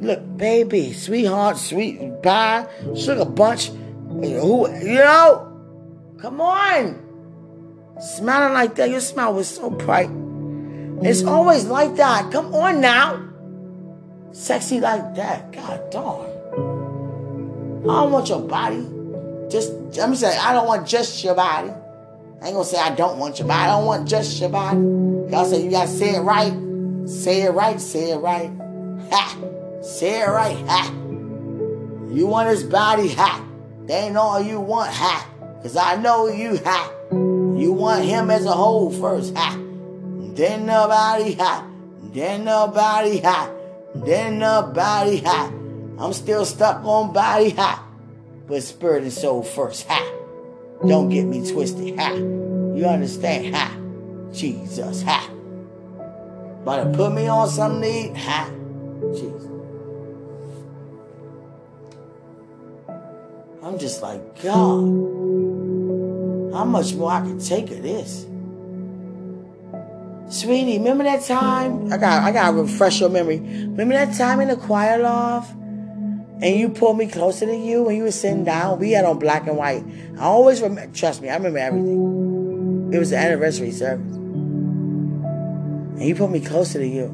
Look, 0.01 0.37
baby, 0.37 0.93
sweetheart, 0.93 1.59
sweet 1.59 2.23
pie, 2.23 2.67
sugar 2.97 3.25
bunch. 3.25 3.69
Who, 3.69 4.69
you 4.81 4.95
know? 4.95 5.47
Come 6.21 6.41
on. 6.41 7.07
Smiling 8.01 8.55
like 8.55 8.75
that, 8.77 8.89
your 8.89 9.01
smile 9.01 9.35
was 9.35 9.49
so 9.49 9.71
bright. 9.71 10.11
It's 11.03 11.23
always 11.23 11.67
like 11.67 11.97
that. 11.97 12.33
Come 12.33 12.55
on 12.55 12.81
now. 12.81 13.27
Sexy 14.33 14.81
like 14.81 15.15
that. 15.17 15.53
God 15.53 15.91
darn. 15.91 16.30
I 17.83 18.03
don't 18.03 18.13
want 18.13 18.29
your 18.29 18.41
body. 18.41 18.87
Just 19.51 19.73
let 19.97 20.11
me 20.11 20.17
say, 20.17 20.37
I 20.37 20.53
don't 20.53 20.67
want 20.67 20.87
just 20.87 21.25
your 21.25 21.35
body. 21.35 21.71
I 22.43 22.47
ain't 22.47 22.55
gonna 22.55 22.65
say 22.65 22.79
I 22.79 22.95
don't 22.95 23.19
want 23.19 23.39
your 23.39 23.49
body. 23.49 23.63
I 23.63 23.67
don't 23.67 23.87
want 23.87 24.09
just 24.09 24.41
your 24.41 24.51
body. 24.51 24.79
Y'all 24.79 25.45
say 25.45 25.63
you 25.63 25.71
gotta 25.71 25.89
say 25.89 26.15
it 26.17 26.21
right. 26.21 26.53
Say 27.09 27.43
it 27.43 27.51
right, 27.51 27.81
say 27.81 28.13
it 28.13 28.19
right. 28.19 28.51
Ha! 29.11 29.37
Say 29.83 30.21
it 30.23 30.29
right, 30.29 30.57
ha! 30.69 30.93
You 32.11 32.27
want 32.27 32.49
his 32.49 32.63
body, 32.63 33.09
ha! 33.09 33.45
They 33.87 33.95
ain't 33.95 34.17
all 34.17 34.41
you 34.41 34.61
want, 34.61 34.93
ha! 34.93 35.29
Cause 35.63 35.77
I 35.77 35.97
know 35.97 36.29
you, 36.29 36.59
ha! 36.59 36.93
You 37.11 37.73
want 37.73 38.05
him 38.05 38.31
as 38.31 38.45
a 38.45 38.53
whole 38.53 38.91
first, 38.91 39.35
ha! 39.37 39.57
Then 40.35 40.67
nobody, 40.67 41.35
ha! 41.35 41.67
Then 42.13 42.45
nobody, 42.45 43.19
ha! 43.19 43.51
Then 43.95 44.39
nobody, 44.39 45.19
ha! 45.19 45.53
I'm 46.01 46.15
still 46.15 46.47
stuck 46.47 46.83
on 46.85 47.13
body, 47.13 47.51
ha. 47.51 47.87
But 48.47 48.63
spirit 48.63 49.03
and 49.03 49.13
soul 49.13 49.43
first, 49.43 49.87
ha. 49.87 50.01
Don't 50.87 51.11
get 51.11 51.25
me 51.25 51.49
twisted, 51.49 51.99
ha. 51.99 52.15
You 52.15 52.87
understand, 52.87 53.55
ha. 53.55 53.77
Jesus, 54.33 55.03
ha. 55.03 55.31
About 56.63 56.85
to 56.85 56.97
put 56.97 57.13
me 57.13 57.29
on 57.29 57.49
some 57.49 57.81
need, 57.81 58.17
ha. 58.17 58.51
Jesus. 59.13 59.51
I'm 63.63 63.79
just 63.79 64.01
like, 64.01 64.43
God, 64.43 64.81
how 66.55 66.65
much 66.65 66.95
more 66.95 67.13
I 67.13 67.21
can 67.21 67.39
take 67.39 67.71
of 67.71 67.83
this? 67.83 68.27
Sweetie, 70.31 70.79
remember 70.79 71.05
that 71.05 71.25
time? 71.25 71.93
I 71.93 71.99
got 71.99 72.23
I 72.23 72.33
gotta 72.33 72.57
refresh 72.57 73.01
your 73.01 73.11
memory. 73.11 73.41
Remember 73.41 73.95
that 73.95 74.17
time 74.17 74.41
in 74.41 74.49
the 74.49 74.57
choir 74.57 74.99
loft? 75.03 75.60
And 76.43 76.57
you 76.57 76.71
pulled 76.71 76.97
me 76.97 77.07
closer 77.07 77.45
to 77.47 77.55
you 77.55 77.83
when 77.83 77.97
you 77.97 78.05
were 78.05 78.11
sitting 78.11 78.45
down. 78.45 78.79
We 78.79 78.93
had 78.93 79.05
on 79.05 79.19
black 79.19 79.47
and 79.47 79.57
white. 79.57 79.85
I 80.19 80.25
always 80.25 80.63
remember, 80.63 80.95
trust 80.95 81.21
me, 81.21 81.29
I 81.29 81.37
remember 81.37 81.59
everything. 81.59 82.91
It 82.93 82.99
was 82.99 83.11
the 83.11 83.19
anniversary 83.19 83.71
service. 83.73 84.17
And 84.17 86.03
you 86.03 86.15
put 86.15 86.31
me 86.31 86.41
closer 86.41 86.79
to 86.79 86.87
you. 86.87 87.09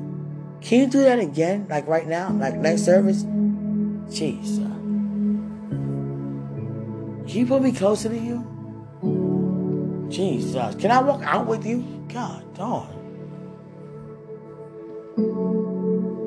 Can 0.61 0.81
you 0.81 0.87
do 0.87 1.03
that 1.03 1.19
again, 1.19 1.67
like 1.69 1.87
right 1.89 2.07
now, 2.07 2.31
like 2.31 2.55
next 2.55 2.85
service? 2.85 3.25
Jeez. 3.25 4.59
Can 7.27 7.29
you 7.29 7.47
put 7.47 7.63
me 7.63 7.73
closer 7.73 8.09
to 8.09 8.17
you? 8.17 8.45
Jesus. 10.09 10.77
Can 10.77 10.93
I 10.93 11.03
walk 11.03 11.23
out 11.25 11.47
with 11.47 11.67
you? 11.67 11.85
God 12.09 12.55
darn. 12.55 12.97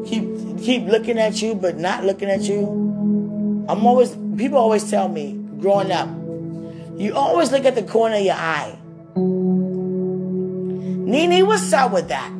Keep 0.05 0.59
keep 0.59 0.85
looking 0.87 1.17
at 1.17 1.41
you 1.41 1.55
but 1.55 1.77
not 1.77 2.03
looking 2.03 2.29
at 2.29 2.41
you. 2.41 3.65
I'm 3.69 3.85
always, 3.85 4.15
people 4.37 4.57
always 4.57 4.89
tell 4.89 5.07
me 5.07 5.39
growing 5.59 5.91
up, 5.91 6.09
you 6.99 7.13
always 7.15 7.51
look 7.51 7.65
at 7.65 7.75
the 7.75 7.83
corner 7.83 8.15
of 8.15 8.23
your 8.23 8.35
eye. 8.35 8.77
Nene, 11.05 11.45
what's 11.45 11.71
up 11.73 11.91
with 11.91 12.07
that? 12.09 12.31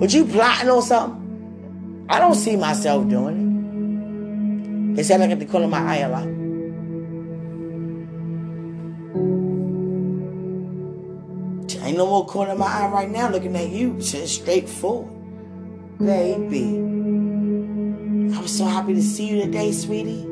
Would 0.00 0.12
you 0.12 0.26
plotting 0.26 0.68
or 0.68 0.82
something? 0.82 2.06
I 2.10 2.18
don't 2.18 2.34
see 2.34 2.56
myself 2.56 3.08
doing 3.08 4.92
it. 4.92 4.96
They 4.96 5.02
say 5.02 5.14
I 5.14 5.26
at 5.26 5.38
the 5.38 5.46
corner 5.46 5.64
of 5.64 5.70
my 5.70 5.80
eye 5.80 5.96
a 5.96 6.08
lot. 6.08 6.26
Ain't 11.86 11.96
no 11.96 12.06
more 12.06 12.26
corner 12.26 12.50
of 12.50 12.58
my 12.58 12.66
eye 12.66 12.88
right 12.90 13.08
now 13.08 13.30
looking 13.30 13.54
at 13.54 13.68
you, 13.68 13.96
It's 13.98 14.32
straight 14.32 14.68
forward. 14.68 15.15
Baby. 15.98 16.76
I 18.34 18.40
was 18.40 18.56
so 18.56 18.66
happy 18.66 18.94
to 18.94 19.02
see 19.02 19.28
you 19.28 19.42
today, 19.42 19.72
sweetie. 19.72 20.26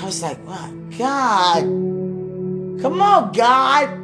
I 0.00 0.04
was 0.04 0.22
like, 0.22 0.38
what? 0.46 0.98
God. 0.98 1.62
Come 2.80 3.00
on, 3.02 3.32
God. 3.32 4.00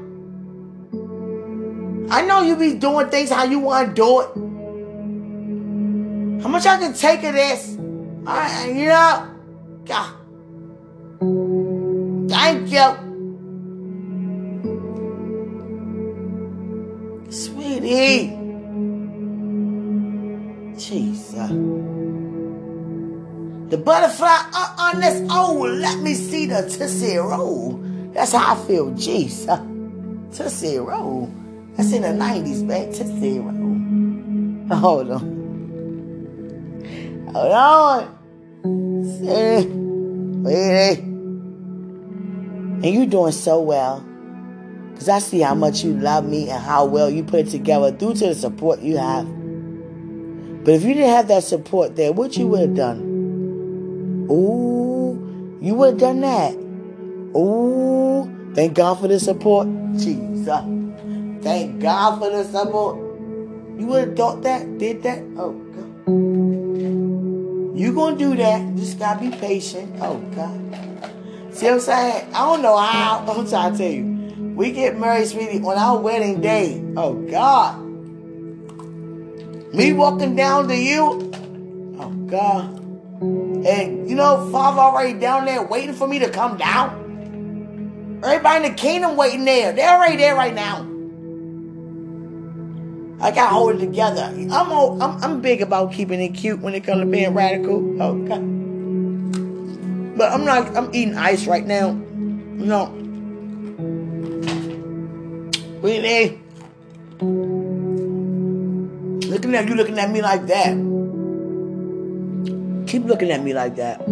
I 2.12 2.22
know 2.22 2.42
you 2.42 2.56
be 2.56 2.74
doing 2.74 3.08
things 3.08 3.30
how 3.30 3.44
you 3.44 3.60
want 3.60 3.88
to 3.88 3.94
do 3.94 4.20
it. 4.20 4.28
How 6.42 6.48
much 6.48 6.66
I 6.66 6.76
can 6.78 6.92
take 6.92 7.22
of 7.22 7.34
this? 7.34 7.76
I, 8.26 8.68
you 8.68 8.86
know, 8.86 9.28
God. 9.86 10.14
Thank 12.28 12.70
you. 12.70 12.96
Sweetie. 17.30 18.39
The 23.70 23.78
butterfly 23.78 24.36
on 24.78 25.00
this, 25.00 25.22
oh, 25.30 25.54
let 25.80 26.00
me 26.00 26.14
see 26.14 26.46
the 26.46 26.62
Tootsie 26.62 27.16
Roll. 27.16 27.78
That's 28.12 28.32
how 28.32 28.54
I 28.54 28.66
feel. 28.66 28.90
Jeez. 28.92 29.46
Tootsie 30.36 30.78
Roll. 30.78 31.32
That's 31.76 31.92
in 31.92 32.02
the 32.02 32.08
90s, 32.08 32.62
man. 32.64 32.92
Tootsie 32.92 33.38
Roll. 33.38 34.78
Hold 34.78 35.10
on. 35.10 35.40
Hold 37.32 37.52
on. 37.52 38.16
See? 39.04 39.66
Wait. 40.42 40.98
And 42.82 42.86
you 42.86 43.06
doing 43.06 43.32
so 43.32 43.60
well. 43.60 44.00
Because 44.90 45.08
I 45.08 45.18
see 45.18 45.40
how 45.40 45.54
much 45.54 45.82
you 45.84 45.94
love 45.94 46.24
me 46.24 46.50
and 46.50 46.62
how 46.62 46.84
well 46.84 47.08
you 47.08 47.22
put 47.22 47.46
it 47.46 47.50
together 47.50 47.90
due 47.90 48.14
to 48.14 48.26
the 48.26 48.34
support 48.34 48.80
you 48.80 48.98
have. 48.98 49.26
But 50.64 50.74
if 50.74 50.82
you 50.82 50.92
didn't 50.94 51.10
have 51.10 51.28
that 51.28 51.42
support 51.44 51.96
there, 51.96 52.12
what 52.12 52.36
you 52.36 52.46
would 52.48 52.60
have 52.60 52.74
done? 52.74 53.00
Ooh, 54.30 55.58
you 55.60 55.74
would 55.74 55.92
have 55.92 55.98
done 55.98 56.20
that. 56.20 56.54
Ooh, 57.34 58.52
thank 58.54 58.74
God 58.74 59.00
for 59.00 59.08
the 59.08 59.18
support. 59.18 59.66
Jesus. 59.96 60.46
Thank 61.42 61.80
God 61.80 62.18
for 62.18 62.30
the 62.30 62.44
support. 62.44 62.96
You 63.78 63.86
would 63.86 64.08
have 64.08 64.16
thought 64.16 64.42
that, 64.42 64.78
did 64.78 65.02
that? 65.04 65.22
Oh, 65.38 65.52
God. 65.52 65.90
You 67.78 67.94
gonna 67.94 68.16
do 68.16 68.36
that. 68.36 68.76
Just 68.76 68.98
gotta 68.98 69.18
be 69.20 69.30
patient. 69.34 69.90
Oh, 70.02 70.18
God. 70.36 70.60
See 71.54 71.66
what 71.66 71.74
I'm 71.74 71.80
saying? 71.80 72.34
I 72.34 72.44
don't 72.44 72.60
know 72.60 72.76
how. 72.76 73.24
I'm 73.28 73.48
trying 73.48 73.72
to 73.72 73.78
tell 73.78 73.90
you. 73.90 74.04
We 74.54 74.72
get 74.72 74.98
married, 74.98 75.28
sweetie, 75.28 75.62
on 75.62 75.78
our 75.78 75.98
wedding 75.98 76.42
day. 76.42 76.84
Oh, 76.96 77.14
God. 77.14 77.89
Me 79.72 79.92
walking 79.92 80.34
down 80.34 80.68
to 80.68 80.76
you. 80.76 81.30
Oh 81.98 82.10
God. 82.26 82.78
And 83.22 84.08
you 84.08 84.16
know, 84.16 84.50
Father 84.50 84.80
already 84.80 85.18
down 85.18 85.44
there 85.44 85.62
waiting 85.62 85.94
for 85.94 86.08
me 86.08 86.18
to 86.18 86.30
come 86.30 86.56
down. 86.56 88.20
Everybody 88.24 88.64
in 88.64 88.72
the 88.72 88.76
kingdom 88.76 89.16
waiting 89.16 89.44
there. 89.44 89.72
They're 89.72 89.96
already 89.96 90.16
there 90.16 90.34
right 90.34 90.54
now. 90.54 90.86
I 93.20 93.30
got 93.30 93.48
to 93.48 93.54
hold 93.54 93.76
it 93.76 93.78
together. 93.78 94.22
I'm, 94.22 94.50
I'm 94.50 95.22
I'm 95.22 95.40
big 95.40 95.60
about 95.60 95.92
keeping 95.92 96.20
it 96.20 96.30
cute 96.30 96.60
when 96.60 96.74
it 96.74 96.84
comes 96.84 97.02
to 97.02 97.06
being 97.06 97.34
radical. 97.34 98.02
Oh 98.02 98.14
God. 98.26 98.40
But 100.16 100.32
I'm 100.32 100.44
not. 100.44 100.76
I'm 100.76 100.94
eating 100.94 101.16
ice 101.16 101.46
right 101.46 101.66
now. 101.66 101.92
No. 101.92 102.86
Really? 105.82 106.39
Looking 109.30 109.54
at 109.54 109.68
you, 109.68 109.76
looking 109.76 109.96
at 109.96 110.10
me 110.10 110.20
like 110.22 110.48
that. 110.48 110.74
Keep 112.88 113.04
looking 113.04 113.30
at 113.30 113.44
me 113.44 113.54
like 113.54 113.76
that. 113.76 114.04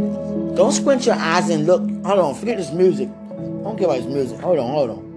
Don't 0.55 0.71
squint 0.71 1.07
your 1.07 1.17
eyes 1.17 1.51
and 1.51 1.67
look. 1.67 1.81
Hold 2.07 2.21
on, 2.21 2.35
forget 2.37 2.57
this 2.57 2.71
music. 2.71 3.09
Don't 3.65 3.77
care 3.77 3.89
about 3.89 3.99
this 3.99 4.07
music. 4.07 4.39
Hold 4.39 4.61
on, 4.61 4.71
hold 4.71 4.91
on. 4.91 5.09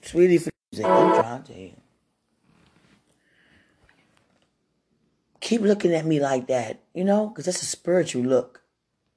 Sweetie, 0.00 0.38
for 0.38 0.50
music. 0.72 0.86
I'm 0.86 1.20
trying 1.20 1.42
to. 1.42 1.70
Keep 5.40 5.60
looking 5.60 5.92
at 5.92 6.06
me 6.06 6.18
like 6.18 6.46
that, 6.46 6.80
you 6.94 7.04
know, 7.04 7.28
because 7.28 7.44
that's 7.44 7.60
a 7.60 7.66
spiritual 7.66 8.22
look. 8.22 8.62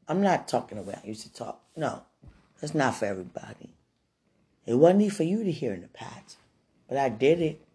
I'm 0.09 0.21
not 0.21 0.49
talking 0.49 0.85
way 0.85 0.99
I 1.01 1.07
used 1.07 1.21
to 1.21 1.33
talk. 1.33 1.61
No, 1.77 2.03
that's 2.59 2.75
not 2.75 2.95
for 2.95 3.05
everybody. 3.05 3.69
It 4.69 4.77
wasn't 4.77 5.11
for 5.11 5.23
you 5.23 5.43
to 5.43 5.51
hear 5.51 5.73
in 5.73 5.81
the 5.81 5.87
past, 5.87 6.37
but 6.87 6.95
I 6.95 7.09
did 7.09 7.41
it. 7.41 7.65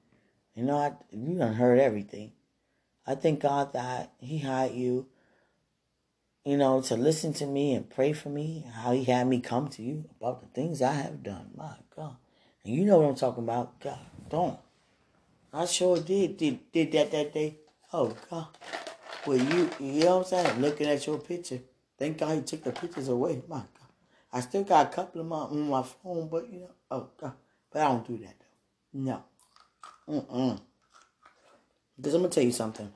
You 0.54 0.62
know, 0.62 0.76
I, 0.76 0.92
you 1.10 1.36
done 1.36 1.54
heard 1.54 1.80
everything. 1.80 2.30
I 3.04 3.16
thank 3.16 3.40
God 3.40 3.72
that 3.72 4.12
He 4.20 4.38
had 4.38 4.76
you, 4.76 5.08
you 6.44 6.56
know, 6.56 6.80
to 6.82 6.96
listen 6.96 7.32
to 7.32 7.46
me 7.46 7.74
and 7.74 7.90
pray 7.90 8.12
for 8.12 8.28
me, 8.28 8.64
how 8.72 8.92
He 8.92 9.02
had 9.02 9.26
me 9.26 9.40
come 9.40 9.66
to 9.70 9.82
you 9.82 10.04
about 10.20 10.40
the 10.40 10.46
things 10.46 10.80
I 10.80 10.92
have 10.92 11.24
done. 11.24 11.50
My 11.56 11.74
God. 11.96 12.14
And 12.64 12.72
you 12.72 12.84
know 12.84 13.00
what 13.00 13.08
I'm 13.08 13.16
talking 13.16 13.42
about. 13.42 13.80
God, 13.80 13.98
don't. 14.30 14.60
I 15.52 15.66
sure 15.66 15.98
did, 15.98 16.36
did, 16.36 16.70
did 16.70 16.92
that 16.92 17.10
that 17.10 17.34
day. 17.34 17.56
Oh, 17.92 18.16
God. 18.30 18.46
Well, 19.26 19.38
you, 19.38 19.68
you 19.80 20.04
know 20.04 20.18
what 20.18 20.32
I'm 20.32 20.44
saying? 20.44 20.60
Looking 20.60 20.86
at 20.86 21.04
your 21.08 21.18
picture. 21.18 21.58
Thank 21.98 22.18
God 22.18 22.36
He 22.36 22.42
took 22.42 22.62
the 22.62 22.70
pictures 22.70 23.08
away. 23.08 23.42
My 23.48 23.56
God. 23.56 23.68
I 24.32 24.40
still 24.40 24.64
got 24.64 24.92
a 24.92 24.96
couple 24.96 25.20
of 25.20 25.28
them 25.28 25.32
on 25.32 25.68
my 25.68 25.84
phone, 25.84 26.28
but, 26.28 26.52
you 26.52 26.58
know, 26.58 26.70
oh. 26.94 27.32
But 27.70 27.82
I 27.82 27.88
don't 27.88 28.06
do 28.06 28.18
that, 28.18 28.34
though. 28.38 29.00
No. 29.00 29.24
Mm-mm. 30.08 30.60
Because 31.96 32.14
I'm 32.14 32.22
to 32.22 32.28
tell 32.28 32.44
you 32.44 32.52
something. 32.52 32.92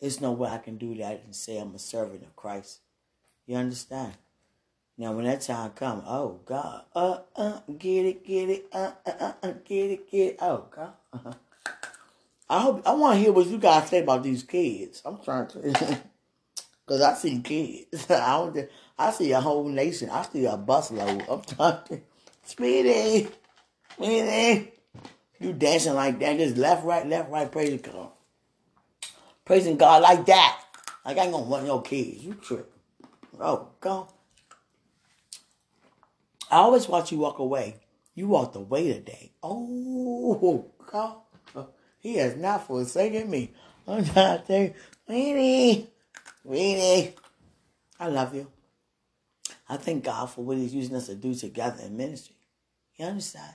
There's 0.00 0.20
no 0.20 0.32
way 0.32 0.50
I 0.50 0.58
can 0.58 0.78
do 0.78 0.94
that 0.96 1.22
and 1.24 1.34
say 1.34 1.58
I'm 1.58 1.74
a 1.74 1.78
servant 1.78 2.22
of 2.22 2.34
Christ. 2.34 2.80
You 3.46 3.56
understand? 3.56 4.14
Now, 4.98 5.12
when 5.12 5.24
that 5.24 5.40
time 5.40 5.70
come, 5.70 6.02
oh 6.06 6.40
God, 6.44 6.84
uh, 6.94 7.18
uh, 7.36 7.60
get 7.78 8.06
it, 8.06 8.26
get 8.26 8.50
it, 8.50 8.66
uh, 8.72 8.92
uh, 9.06 9.32
uh 9.42 9.52
get 9.64 9.90
it, 9.90 10.10
get 10.10 10.32
it. 10.32 10.36
Oh 10.40 10.66
God. 10.70 10.92
Uh-huh. 11.12 11.32
I 12.50 12.60
hope 12.60 12.86
I 12.86 12.92
want 12.94 13.14
to 13.14 13.20
hear 13.20 13.32
what 13.32 13.46
you 13.46 13.58
guys 13.58 13.88
say 13.88 14.00
about 14.00 14.22
these 14.22 14.42
kids. 14.42 15.00
I'm 15.04 15.18
trying 15.22 15.46
to, 15.48 16.00
cause 16.92 17.00
I 17.00 17.14
see 17.14 17.40
kids. 17.40 18.06
I 18.10 18.36
don't. 18.36 18.68
I 18.98 19.10
see 19.10 19.32
a 19.32 19.40
whole 19.40 19.68
nation. 19.68 20.10
I 20.10 20.22
see 20.22 20.44
a 20.44 20.56
busload. 20.56 21.24
I'm 21.30 21.40
talking, 21.42 22.02
Speedy, 22.44 23.28
Speedy. 23.94 24.72
You 25.40 25.52
dancing 25.54 25.94
like 25.94 26.18
that, 26.20 26.38
just 26.38 26.56
left, 26.56 26.84
right, 26.84 27.06
left, 27.06 27.30
right, 27.30 27.50
praising 27.50 27.78
God. 27.78 28.10
Praising 29.44 29.76
God 29.76 30.02
like 30.02 30.26
that. 30.26 30.62
Like 31.04 31.18
I 31.18 31.22
ain't 31.22 31.32
gonna 31.32 31.46
want 31.46 31.66
your 31.66 31.82
kids. 31.82 32.22
You 32.22 32.34
trip. 32.34 32.70
Oh, 33.40 33.68
go. 33.80 34.08
I 36.50 36.56
always 36.56 36.86
watch 36.86 37.10
you 37.10 37.18
walk 37.18 37.38
away. 37.38 37.76
You 38.14 38.28
walked 38.28 38.54
away 38.56 38.92
today. 38.92 39.32
Oh, 39.42 40.70
God. 40.86 41.16
He 42.00 42.16
has 42.16 42.36
not 42.36 42.66
forsaken 42.66 43.30
me. 43.30 43.52
I'm 43.88 44.04
trying 44.04 44.44
to 44.44 44.74
Weenie, 45.08 45.86
Weenie, 46.48 47.14
I 48.00 48.08
love 48.08 48.34
you. 48.34 48.48
I 49.68 49.76
thank 49.76 50.04
God 50.04 50.26
for 50.26 50.44
what 50.44 50.56
He's 50.56 50.74
using 50.74 50.96
us 50.96 51.06
to 51.06 51.14
do 51.14 51.34
together 51.34 51.84
in 51.84 51.96
ministry. 51.96 52.36
You 52.96 53.06
understand? 53.06 53.54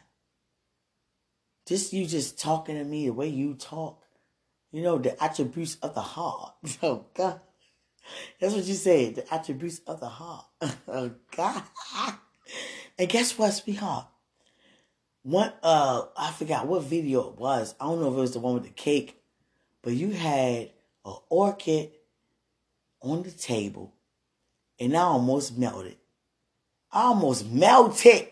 Just 1.68 1.92
you 1.92 2.06
just 2.06 2.40
talking 2.40 2.76
to 2.78 2.84
me 2.84 3.06
the 3.06 3.14
way 3.14 3.28
you 3.28 3.54
talk. 3.54 4.04
You 4.72 4.84
know, 4.84 4.98
the 4.98 5.22
attributes 5.22 5.78
of 5.82 5.94
the 5.94 6.02
heart. 6.02 6.54
Oh 6.84 7.06
God. 7.14 7.42
That's 8.40 8.54
what 8.54 8.64
you 8.64 8.74
said, 8.74 9.16
the 9.16 9.34
attributes 9.34 9.82
of 9.86 10.00
the 10.00 10.08
heart. 10.08 10.46
Oh 10.88 11.12
God. 11.36 11.64
And 12.98 13.10
guess 13.10 13.38
what, 13.38 13.52
sweetheart? 13.52 14.08
One 15.24 15.52
uh 15.62 16.06
I 16.16 16.32
forgot 16.32 16.68
what 16.68 16.84
video 16.84 17.30
it 17.30 17.38
was. 17.38 17.76
I 17.82 17.86
don't 17.86 18.00
know 18.00 18.08
if 18.08 18.18
it 18.18 18.22
was 18.22 18.34
the 18.34 18.40
one 18.40 18.54
with 18.54 18.64
the 18.64 18.70
cake, 18.70 19.22
but 19.84 19.94
you 19.94 20.12
had 20.12 20.72
an 21.06 21.16
orchid 21.30 21.92
on 23.02 23.24
the 23.24 23.32
table 23.32 23.94
and 24.80 24.96
I 24.96 25.02
almost 25.02 25.58
melted. 25.58 25.98
I 26.92 27.04
almost 27.04 27.46
melted. 27.46 28.28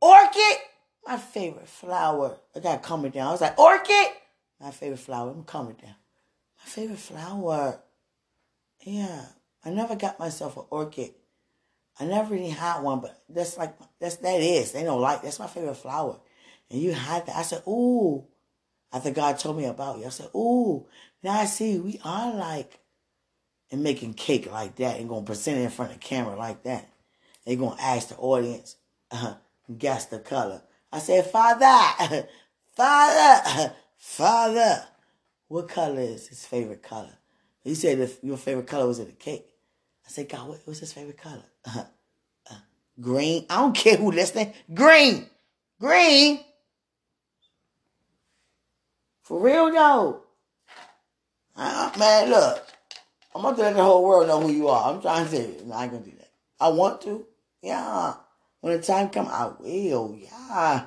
Orchid? 0.00 0.58
my 1.06 1.16
favorite 1.16 1.68
flower. 1.68 2.36
I 2.54 2.60
got 2.60 2.82
coming 2.82 3.10
down. 3.10 3.28
I 3.28 3.32
was 3.32 3.40
like, 3.40 3.58
orchid? 3.58 4.06
My 4.60 4.70
favorite 4.70 4.98
flower. 4.98 5.30
I'm 5.30 5.44
coming 5.44 5.74
down. 5.74 5.94
My 6.58 6.64
favorite 6.64 6.98
flower. 6.98 7.80
Yeah. 8.80 9.26
I 9.64 9.70
never 9.70 9.96
got 9.96 10.18
myself 10.18 10.56
an 10.56 10.64
orchid. 10.70 11.10
I 11.98 12.06
never 12.06 12.34
really 12.34 12.50
had 12.50 12.80
one, 12.80 13.00
but 13.00 13.22
that's 13.28 13.56
like 13.56 13.76
that's 14.00 14.16
that 14.16 14.40
is. 14.40 14.72
They 14.72 14.82
don't 14.82 15.00
like 15.00 15.22
that's 15.22 15.38
my 15.38 15.46
favorite 15.46 15.76
flower. 15.76 16.18
And 16.70 16.80
you 16.80 16.92
had 16.92 17.26
that. 17.26 17.36
I 17.36 17.42
said, 17.42 17.62
ooh. 17.68 18.24
After 18.92 19.10
God 19.10 19.38
told 19.38 19.56
me 19.56 19.64
about 19.64 19.98
you, 19.98 20.06
I 20.06 20.10
said, 20.10 20.28
ooh, 20.36 20.86
now 21.22 21.32
I 21.32 21.46
see 21.46 21.78
we 21.78 22.00
are 22.04 22.32
like 22.32 22.78
and 23.74 23.82
making 23.82 24.14
cake 24.14 24.50
like 24.50 24.76
that 24.76 25.00
and 25.00 25.08
gonna 25.08 25.26
present 25.26 25.58
it 25.58 25.64
in 25.64 25.70
front 25.70 25.90
of 25.90 25.98
the 25.98 26.04
camera 26.04 26.36
like 26.36 26.62
that. 26.62 26.88
They're 27.44 27.56
gonna 27.56 27.80
ask 27.80 28.08
the 28.08 28.16
audience, 28.16 28.76
uh, 29.10 29.34
guess 29.76 30.06
the 30.06 30.20
color. 30.20 30.62
I 30.92 31.00
said, 31.00 31.26
Father, 31.26 32.28
Father, 32.76 33.74
Father, 33.98 34.84
what 35.48 35.68
color 35.68 36.00
is 36.00 36.28
his 36.28 36.46
favorite 36.46 36.84
color? 36.84 37.18
He 37.64 37.74
said 37.74 37.98
if 37.98 38.22
your 38.22 38.36
favorite 38.36 38.68
color 38.68 38.86
was 38.86 39.00
in 39.00 39.06
the 39.06 39.12
cake. 39.12 39.44
I 40.06 40.10
said, 40.10 40.28
God, 40.28 40.48
what, 40.48 40.60
what's 40.66 40.78
his 40.80 40.92
favorite 40.92 41.18
color? 41.18 41.44
Uh, 41.66 41.84
uh, 42.50 42.56
green. 43.00 43.46
I 43.50 43.56
don't 43.56 43.74
care 43.74 43.96
who 43.96 44.12
listening. 44.12 44.52
Green. 44.72 45.26
Green. 45.80 46.44
For 49.22 49.40
real 49.40 49.72
though. 49.72 50.22
Uh, 51.56 51.90
man, 51.98 52.30
look. 52.30 52.73
I'm 53.34 53.42
gonna 53.42 53.56
let 53.56 53.74
the 53.74 53.82
whole 53.82 54.04
world 54.04 54.28
know 54.28 54.40
who 54.40 54.52
you 54.52 54.68
are. 54.68 54.92
I'm 54.92 55.02
trying 55.02 55.24
to 55.24 55.30
say 55.30 55.42
I 55.72 55.82
ain't 55.84 55.92
gonna 55.92 56.04
do 56.04 56.12
that. 56.12 56.30
I 56.60 56.68
want 56.68 57.00
to. 57.02 57.26
Yeah. 57.62 58.14
When 58.60 58.76
the 58.76 58.82
time 58.82 59.08
come, 59.10 59.26
I 59.26 59.50
will. 59.58 60.16
Yeah. 60.16 60.28
I 60.32 60.84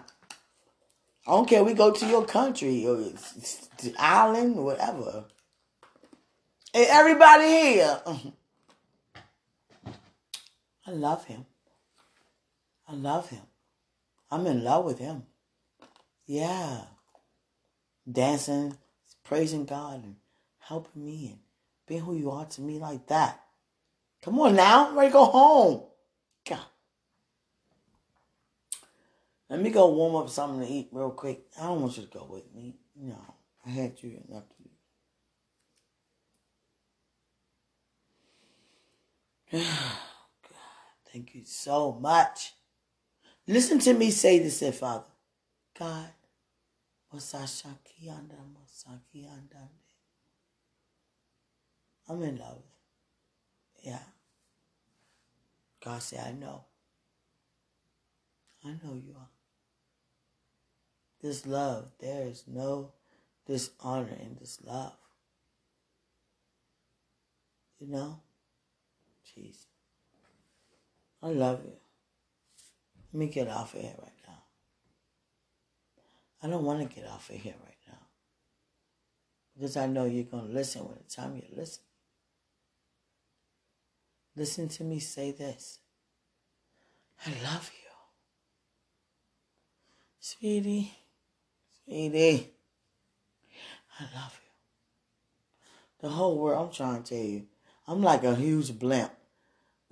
don't 1.26 1.48
care. 1.48 1.64
We 1.64 1.74
go 1.74 1.91
to 1.91 2.06
your 2.08 2.26
country 2.26 2.88
or 2.88 3.12
island, 4.00 4.58
or 4.58 4.66
whatever. 4.66 5.26
Hey, 6.74 6.88
everybody 6.89 7.43
here. 7.43 8.02
I 10.88 10.91
love 10.91 11.26
him. 11.26 11.45
I 12.88 12.93
love 12.93 13.30
him. 13.30 13.41
I'm 14.32 14.48
in 14.48 14.64
love 14.64 14.86
with 14.86 15.00
him. 15.00 15.24
Yeah. 16.26 16.84
Dancing, 18.10 18.78
praising 19.24 19.66
God, 19.66 20.04
and 20.04 20.16
helping 20.60 21.04
me, 21.04 21.28
and 21.32 21.39
being 21.88 22.02
who 22.02 22.16
you 22.16 22.32
are 22.32 22.46
to 22.46 22.62
me 22.62 22.78
like 22.80 23.08
that. 23.08 23.42
Come 24.22 24.40
on 24.40 24.56
now. 24.56 24.94
Ready 24.94 25.10
to 25.10 25.14
go 25.14 25.26
home. 25.26 25.84
God. 26.48 26.60
Let 29.50 29.62
me 29.62 29.70
go 29.70 29.90
warm 29.94 30.16
up 30.16 30.30
something 30.30 30.68
to 30.68 30.74
eat 30.74 30.90
real 30.92 31.12
quick. 31.12 31.46
I 31.60 31.64
don't 31.64 31.82
want 31.82 31.98
you 31.98 32.04
to 32.04 32.10
go 32.10 32.28
with 32.30 32.54
me. 32.54 32.76
No, 32.96 33.18
I 33.66 33.70
had 33.70 33.94
you 34.02 34.22
enough 34.30 34.44
to 34.50 34.56
do. 34.64 34.70
God, 39.52 39.64
thank 41.14 41.34
you 41.34 41.44
so 41.46 41.94
much. 41.94 42.54
Listen 43.48 43.80
to 43.80 43.94
me 43.94 44.12
say 44.12 44.40
this, 44.40 44.58
say, 44.58 44.72
Father. 44.72 45.06
God, 45.80 46.10
I'm 52.10 52.24
in 52.24 52.38
love. 52.38 52.62
Yeah. 53.84 53.99
God 55.84 56.01
said, 56.01 56.26
I 56.26 56.32
know. 56.32 56.66
I 58.64 58.70
know 58.70 58.95
you 58.95 59.16
are. 59.18 59.30
This 61.22 61.45
love, 61.45 61.91
there 61.99 62.28
is 62.28 62.43
no 62.47 62.91
dishonor 63.45 64.16
in 64.20 64.38
this 64.39 64.60
love. 64.64 64.97
You 67.80 67.88
know? 67.88 68.20
Jeez. 69.26 69.66
I 71.22 71.28
love 71.28 71.62
you. 71.64 71.74
Let 73.14 73.20
me 73.20 73.28
get 73.28 73.47
off 73.47 73.74
of 73.74 73.82
here 73.82 73.95
right 73.99 74.12
now. 74.28 74.43
I 76.43 76.47
don't 76.47 76.64
want 76.64 76.88
to 76.88 76.95
get 76.95 77.10
off 77.10 77.30
of 77.30 77.36
here 77.36 77.55
right 77.64 77.78
now. 77.88 77.97
Because 79.55 79.78
I 79.78 79.88
know 79.88 80.05
you're 80.05 80.24
going 80.24 80.47
to 80.47 80.53
listen 80.53 80.84
when 80.84 80.97
the 80.97 81.16
time 81.16 81.36
you 81.36 81.43
listen. 81.55 81.84
Listen 84.38 84.70
to 84.70 84.84
me 84.84 85.00
say 85.00 85.32
this. 85.32 85.80
I 87.26 87.32
love 87.44 87.72
you. 87.74 87.90
Sweetie, 90.20 90.92
sweetie, 91.84 92.54
I 94.00 94.04
love 94.04 94.40
you. 94.44 94.52
The 96.02 96.10
whole 96.10 96.38
world, 96.38 96.68
I'm 96.68 96.74
trying 96.74 97.02
to 97.02 97.10
tell 97.10 97.26
you, 97.26 97.48
I'm 97.88 98.04
like 98.04 98.24
a 98.24 98.36
huge 98.36 98.78
blimp 98.78 99.12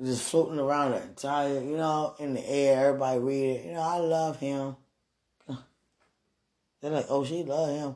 just 0.04 0.30
floating 0.30 0.60
around 0.60 0.92
the 0.92 1.02
entire, 1.02 1.62
you 1.62 1.78
know, 1.78 2.14
in 2.20 2.36
the 2.36 2.48
air. 2.48 2.90
Everybody 2.90 3.20
read 3.20 3.50
it. 3.56 3.66
You 3.66 3.74
know, 3.74 3.82
I 3.82 3.98
love 3.98 4.40
him. 4.40 4.76
They're 6.82 6.92
like, 6.92 7.08
oh, 7.10 7.26
she 7.26 7.44
love 7.44 7.70
him. 7.70 7.96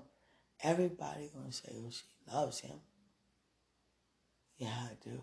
Everybody 0.64 1.30
gonna 1.36 1.52
say, 1.52 1.76
oh, 1.76 1.89
she 1.91 2.06
loves 2.34 2.62
him. 2.62 2.80
Yeah, 4.58 4.70
I 4.70 4.97
do. 5.04 5.22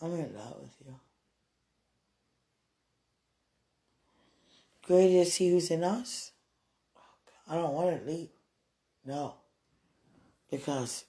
I'm 0.00 0.12
in 0.12 0.34
love 0.34 0.56
with 0.60 0.74
you. 0.84 0.94
Greater 4.86 5.22
is 5.22 5.34
he 5.34 5.50
who's 5.50 5.70
in 5.70 5.82
us. 5.82 6.32
I 7.48 7.54
don't 7.54 7.72
want 7.72 7.98
to 7.98 8.10
leave. 8.10 8.28
No. 9.04 9.34
Because 10.50 11.04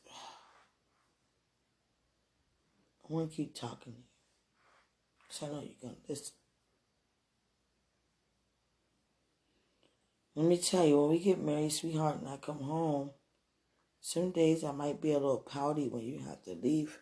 I 3.03 3.13
want 3.13 3.29
to 3.29 3.35
keep 3.35 3.53
talking 3.53 3.93
to 3.93 3.99
you. 3.99 4.05
So 5.29 5.45
I 5.45 5.49
know 5.49 5.61
you're 5.61 5.73
going 5.81 5.95
to 5.95 6.01
listen. 6.09 6.33
Let 10.35 10.45
me 10.45 10.57
tell 10.57 10.85
you, 10.85 11.01
when 11.01 11.09
we 11.09 11.19
get 11.19 11.39
married, 11.39 11.71
sweetheart, 11.71 12.19
and 12.19 12.29
I 12.29 12.37
come 12.37 12.61
home, 12.61 13.09
some 13.99 14.31
days 14.31 14.63
I 14.63 14.71
might 14.71 15.01
be 15.01 15.11
a 15.11 15.19
little 15.19 15.39
pouty 15.39 15.87
when 15.87 16.03
you 16.03 16.19
have 16.19 16.43
to 16.43 16.53
leave. 16.53 16.99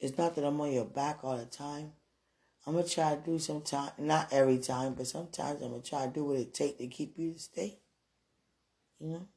It's 0.00 0.16
not 0.16 0.34
that 0.36 0.44
I'm 0.44 0.60
on 0.60 0.72
your 0.72 0.84
back 0.84 1.20
all 1.22 1.36
the 1.36 1.46
time. 1.46 1.92
I'm 2.66 2.74
gonna 2.74 2.86
try 2.86 3.14
to 3.14 3.20
do 3.20 3.38
some 3.38 3.62
time, 3.62 3.92
not 3.98 4.32
every 4.32 4.58
time, 4.58 4.94
but 4.94 5.06
sometimes 5.06 5.62
I'm 5.62 5.70
gonna 5.70 5.82
try 5.82 6.06
to 6.06 6.12
do 6.12 6.24
what 6.24 6.38
it 6.38 6.54
takes 6.54 6.78
to 6.78 6.86
keep 6.86 7.18
you 7.18 7.32
to 7.32 7.38
stay. 7.38 7.78
You 9.00 9.08
know? 9.08 9.28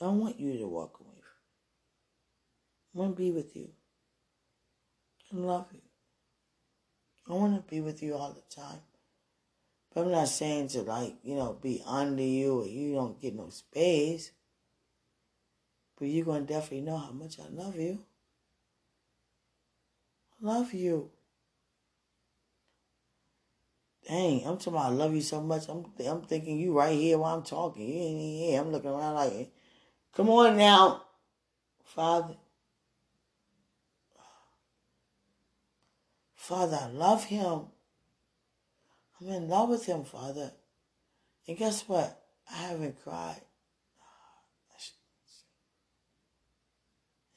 I 0.00 0.08
want 0.08 0.40
you 0.40 0.56
to 0.58 0.66
walk 0.66 0.98
away. 1.00 1.10
I 2.94 2.98
want 2.98 3.16
to 3.16 3.22
be 3.22 3.30
with 3.30 3.54
you. 3.54 3.68
I 5.32 5.36
love 5.36 5.66
you. 5.72 5.80
I 7.28 7.34
want 7.34 7.54
to 7.54 7.70
be 7.70 7.80
with 7.80 8.02
you 8.02 8.14
all 8.14 8.32
the 8.32 8.54
time. 8.54 8.80
But 9.94 10.04
I'm 10.04 10.10
not 10.10 10.28
saying 10.28 10.68
to 10.68 10.82
like, 10.82 11.16
you 11.22 11.36
know, 11.36 11.52
be 11.60 11.82
under 11.86 12.22
you 12.22 12.62
or 12.62 12.66
you 12.66 12.94
don't 12.94 13.20
get 13.20 13.34
no 13.34 13.50
space. 13.50 14.32
But 15.98 16.08
you're 16.08 16.24
going 16.24 16.46
to 16.46 16.52
definitely 16.52 16.80
know 16.80 16.96
how 16.96 17.12
much 17.12 17.38
I 17.38 17.48
love 17.50 17.76
you. 17.76 18.00
Love 20.40 20.72
you. 20.72 21.10
Dang, 24.08 24.46
I'm 24.46 24.56
talking 24.56 24.72
about 24.72 24.86
I 24.86 24.94
love 24.94 25.14
you 25.14 25.20
so 25.20 25.40
much. 25.40 25.68
I'm 25.68 25.84
I'm 26.08 26.22
thinking 26.22 26.58
you 26.58 26.76
right 26.76 26.96
here 26.96 27.18
while 27.18 27.36
I'm 27.36 27.42
talking. 27.42 27.86
You 27.86 27.94
ain't 27.94 28.20
here. 28.20 28.60
I'm 28.60 28.72
looking 28.72 28.90
around 28.90 29.14
like, 29.14 29.52
come 30.14 30.30
on 30.30 30.56
now, 30.56 31.04
Father. 31.84 32.36
Father, 36.34 36.78
I 36.82 36.86
love 36.88 37.24
him. 37.24 37.66
I'm 39.20 39.28
in 39.28 39.48
love 39.48 39.68
with 39.68 39.84
him, 39.84 40.04
Father. 40.04 40.52
And 41.46 41.58
guess 41.58 41.86
what? 41.86 42.22
I 42.50 42.56
haven't 42.62 43.02
cried. 43.04 43.42
I 44.70 44.78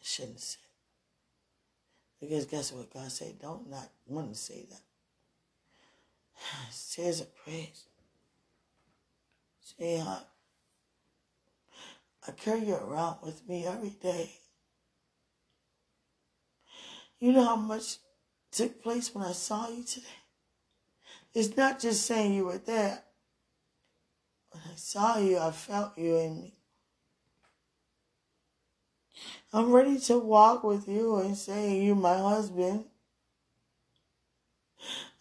shouldn't 0.01 0.39
say. 0.39 0.62
Because 2.23 2.45
guess 2.45 2.71
what? 2.71 2.93
God 2.93 3.11
said, 3.11 3.37
don't 3.41 3.69
not 3.69 3.89
want 4.07 4.31
to 4.31 4.39
say 4.39 4.65
that. 4.69 4.81
Tears 6.91 7.19
of 7.19 7.35
praise. 7.35 7.83
Say, 9.59 9.99
I, 9.99 10.19
I 12.25 12.31
carry 12.31 12.61
you 12.61 12.75
around 12.75 13.17
with 13.23 13.47
me 13.47 13.67
every 13.67 13.89
day. 13.89 14.31
You 17.19 17.33
know 17.33 17.43
how 17.43 17.57
much 17.57 17.97
took 18.51 18.81
place 18.81 19.13
when 19.13 19.25
I 19.25 19.33
saw 19.33 19.67
you 19.67 19.83
today. 19.83 20.05
It's 21.33 21.57
not 21.57 21.79
just 21.81 22.05
saying 22.05 22.33
you 22.33 22.45
were 22.45 22.57
there. 22.57 23.03
When 24.51 24.63
I 24.71 24.75
saw 24.75 25.17
you, 25.17 25.39
I 25.39 25.51
felt 25.51 25.97
you 25.97 26.15
in 26.17 26.41
me. 26.41 26.53
I'm 29.55 29.71
ready 29.71 29.99
to 29.99 30.17
walk 30.17 30.63
with 30.63 30.87
you 30.87 31.17
and 31.17 31.37
say 31.37 31.79
You're 31.79 31.95
my 31.95 32.17
husband. 32.17 32.85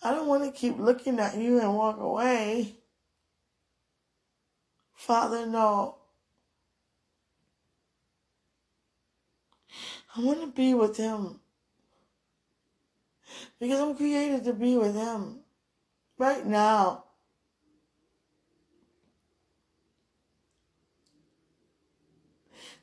I 0.02 0.12
don't 0.12 0.26
want 0.26 0.42
to 0.44 0.58
keep 0.58 0.78
looking 0.78 1.20
at 1.20 1.36
you 1.36 1.60
and 1.60 1.76
walk 1.76 2.00
away. 2.00 2.76
Father, 4.94 5.44
no. 5.46 5.98
I 10.16 10.20
want 10.20 10.40
to 10.40 10.46
be 10.46 10.72
with 10.72 10.96
him 10.96 11.40
because 13.60 13.80
I'm 13.80 13.94
created 13.94 14.44
to 14.44 14.54
be 14.54 14.76
with 14.76 14.94
him 14.94 15.40
right 16.18 16.44
now. 16.46 17.04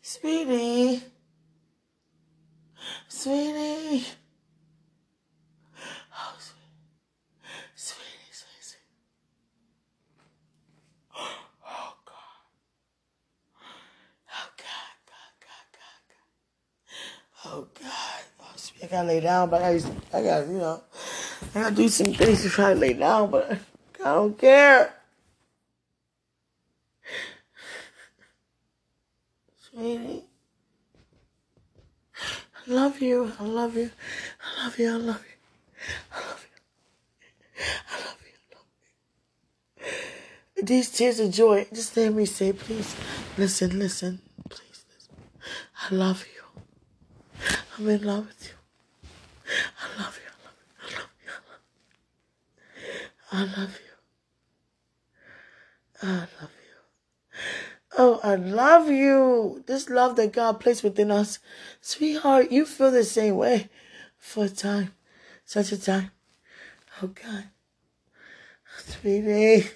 Sweetie, 0.01 1.03
sweetie. 3.09 4.05
Oh, 6.13 6.35
sweetie, 6.39 6.73
sweetie, 7.75 8.61
sweetie. 8.61 8.83
Oh, 11.65 11.93
God. 12.05 12.15
Oh, 14.29 14.49
God, 14.57 14.95
God, 15.07 15.33
God, 15.41 15.67
God, 15.73 16.01
God. 16.09 17.53
Oh, 17.53 17.67
God. 17.81 18.23
Oh, 18.41 18.55
I 18.83 18.87
gotta 18.87 19.07
lay 19.07 19.19
down, 19.21 19.49
but 19.49 19.61
I, 19.61 19.81
I 20.13 20.23
gotta, 20.23 20.45
you 20.47 20.59
know, 20.59 20.83
I 21.55 21.61
gotta 21.61 21.75
do 21.75 21.89
some 21.89 22.13
things 22.13 22.43
to 22.43 22.49
try 22.49 22.73
to 22.73 22.79
lay 22.79 22.93
down, 22.93 23.31
but 23.31 23.51
I 23.53 24.13
don't 24.15 24.37
care. 24.37 24.93
Sweetie, 29.71 30.25
I 32.67 32.69
love 32.99 33.07
you. 33.07 33.31
I 33.39 33.43
love 33.43 33.75
you. 33.77 33.91
I 34.41 34.63
love 34.65 34.79
you. 34.79 34.89
I 34.89 34.97
love 34.97 35.25
you. 35.25 35.35
I 36.11 36.19
love 36.19 36.45
you. 36.45 37.63
I 37.89 37.95
love 38.05 38.19
you. 38.25 38.33
I 38.49 38.55
love 38.55 39.91
you. 40.57 40.63
These 40.65 40.91
tears 40.91 41.19
of 41.19 41.31
joy, 41.31 41.67
just 41.73 41.95
hear 41.95 42.11
me 42.11 42.25
say, 42.25 42.51
please, 42.53 42.95
listen, 43.37 43.79
listen, 43.79 44.19
please, 44.49 44.83
listen. 44.93 45.15
I 45.89 45.95
love 45.95 46.25
you. 46.35 46.43
I'm 47.77 47.89
in 47.89 48.03
love 48.03 48.27
with 48.27 48.47
you. 48.49 48.55
I 49.79 50.01
love 50.01 50.19
you. 50.21 50.31
I 50.83 50.97
love 50.99 51.13
you. 51.25 51.31
I 53.31 53.61
love 53.61 53.79
you. 53.79 53.93
I 56.09 56.13
love 56.41 56.51
you. 56.53 56.58
Oh, 57.97 58.19
I 58.23 58.35
love 58.35 58.89
you. 58.89 59.63
This 59.65 59.89
love 59.89 60.15
that 60.17 60.31
God 60.31 60.59
placed 60.59 60.83
within 60.83 61.11
us. 61.11 61.39
Sweetheart, 61.81 62.51
you 62.51 62.65
feel 62.65 62.91
the 62.91 63.03
same 63.03 63.35
way 63.35 63.69
for 64.17 64.45
a 64.45 64.49
time. 64.49 64.93
Such 65.45 65.71
a 65.71 65.81
time. 65.81 66.11
Oh, 67.01 67.07
God. 67.07 67.45
Sweetie. 68.77 69.69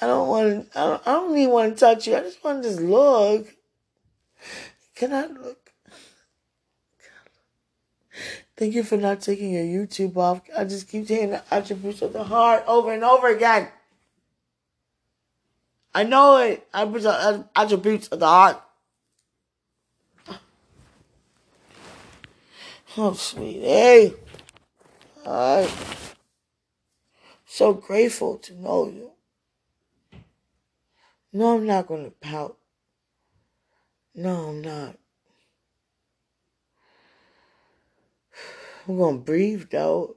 I 0.00 0.06
don't 0.06 0.28
want 0.28 0.72
to, 0.72 0.78
I 0.78 0.84
don't, 0.84 1.02
I 1.06 1.12
don't 1.12 1.38
even 1.38 1.52
want 1.52 1.74
to 1.74 1.80
touch 1.80 2.06
you. 2.06 2.16
I 2.16 2.20
just 2.20 2.44
want 2.44 2.62
to 2.62 2.68
just 2.68 2.80
look. 2.80 3.48
Can 4.94 5.12
I 5.12 5.26
look? 5.26 5.72
Thank 8.56 8.74
you 8.74 8.82
for 8.82 8.96
not 8.96 9.20
taking 9.20 9.52
your 9.52 9.62
YouTube 9.62 10.16
off. 10.16 10.42
I 10.56 10.64
just 10.64 10.88
keep 10.88 11.06
saying 11.06 11.30
the 11.30 11.42
attributes 11.52 12.02
of 12.02 12.12
the 12.12 12.24
heart 12.24 12.64
over 12.66 12.92
and 12.92 13.04
over 13.04 13.28
again. 13.28 13.68
I 15.98 16.04
know 16.04 16.36
it. 16.36 16.64
I 16.72 16.84
put 16.84 17.04
uh, 17.04 17.08
uh, 17.08 17.42
attributes 17.56 18.06
of 18.06 18.20
the 18.20 18.26
heart. 18.28 18.62
Oh, 22.96 23.14
sweet. 23.14 23.62
Hey. 23.62 24.14
All 25.26 25.62
right. 25.64 25.74
So 27.46 27.72
grateful 27.74 28.38
to 28.38 28.54
know 28.54 28.86
you. 28.86 29.10
No, 31.32 31.56
I'm 31.56 31.66
not 31.66 31.88
going 31.88 32.04
to 32.04 32.12
pout. 32.12 32.56
No, 34.14 34.50
I'm 34.50 34.62
not. 34.62 34.96
I'm 38.86 38.98
going 38.98 39.18
to 39.18 39.24
breathe, 39.24 39.64
though. 39.68 40.14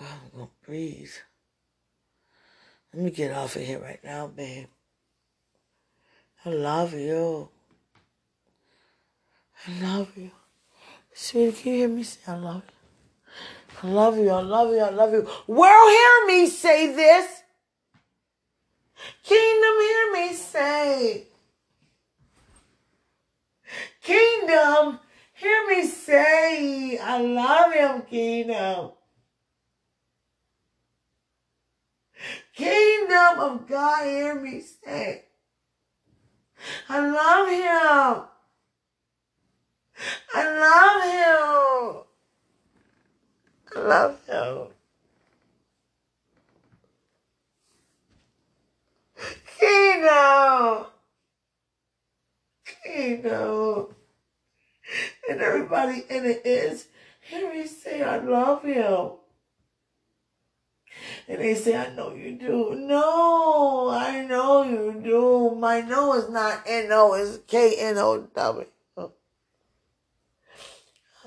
I'm 0.00 0.30
going 0.34 0.46
to 0.46 0.66
breathe. 0.66 1.12
Let 2.92 3.04
me 3.04 3.10
get 3.10 3.32
off 3.32 3.56
of 3.56 3.62
here 3.62 3.78
right 3.78 4.02
now, 4.02 4.26
babe. 4.26 4.66
I 6.44 6.50
love 6.50 6.92
you. 6.94 7.48
I 9.66 9.82
love 9.82 10.16
you. 10.16 10.30
Sweetie, 11.12 11.52
can 11.52 11.72
you 11.72 11.78
hear 11.78 11.88
me 11.88 12.02
say 12.02 12.20
I 12.26 12.36
love 12.36 12.62
you? 12.66 12.80
I 13.82 13.92
love 13.92 14.18
you, 14.18 14.30
I 14.30 14.40
love 14.40 14.70
you, 14.70 14.80
I 14.80 14.90
love 14.90 15.12
you. 15.12 15.28
World, 15.46 15.90
hear 15.90 16.26
me 16.26 16.46
say 16.46 16.94
this. 16.94 17.42
Kingdom, 19.22 19.80
hear 19.80 20.12
me 20.12 20.34
say. 20.34 21.26
Kingdom, 24.02 24.98
hear 25.34 25.66
me 25.68 25.86
say, 25.86 26.98
I 26.98 27.20
love 27.20 27.72
him, 27.72 28.02
Kingdom. 28.02 28.92
Kingdom 32.60 33.40
of 33.40 33.66
God, 33.66 34.04
hear 34.04 34.34
me 34.38 34.60
say, 34.60 35.24
I 36.90 37.00
love 37.00 37.48
him. 37.48 38.26
I 40.34 40.44
love 40.60 41.02
him. 41.14 42.04
I 43.76 43.80
love 43.88 44.18
him. 44.26 44.68
Kino. 49.58 50.88
Kino. 52.84 53.94
And 55.30 55.40
everybody 55.40 56.04
in 56.10 56.26
it 56.26 56.42
is, 56.44 56.88
hear 57.22 57.50
me 57.54 57.66
say, 57.66 58.02
I 58.02 58.18
love 58.18 58.64
him. 58.64 59.12
And 61.28 61.40
they 61.40 61.54
say, 61.54 61.76
I 61.76 61.92
know 61.94 62.14
you 62.14 62.32
do. 62.32 62.74
No, 62.74 63.88
I 63.90 64.24
know 64.24 64.62
you 64.62 65.00
do. 65.02 65.54
My 65.54 65.80
no 65.80 66.14
is 66.14 66.28
not 66.28 66.62
N-O, 66.66 67.14
it's 67.14 67.38
K-N-O-W. 67.46 68.66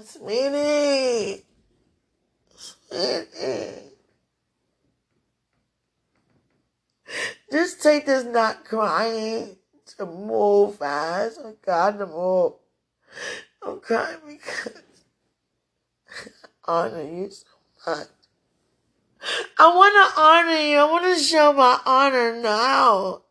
Sweetie. 0.03 1.45
Sweetie. 2.55 3.93
Just 7.51 7.81
take 7.81 8.05
this 8.05 8.25
not 8.25 8.65
crying 8.65 9.55
to 9.97 10.05
move 10.05 10.77
fast. 10.77 11.39
Oh 11.43 11.55
God 11.65 11.99
to 11.99 12.07
move. 12.07 12.53
I'm 13.61 13.79
crying 13.79 14.17
because 14.27 14.81
I 16.65 16.87
honor 16.87 17.03
you 17.03 17.29
so 17.29 17.45
much. 17.85 18.07
I 19.63 19.67
want 19.73 19.93
to 19.95 20.21
honor 20.21 20.57
you. 20.57 20.77
I 20.77 20.91
want 20.91 21.05
to 21.05 21.23
show 21.23 21.53
my 21.53 21.79
honor 21.85 22.35
now. 22.41 23.21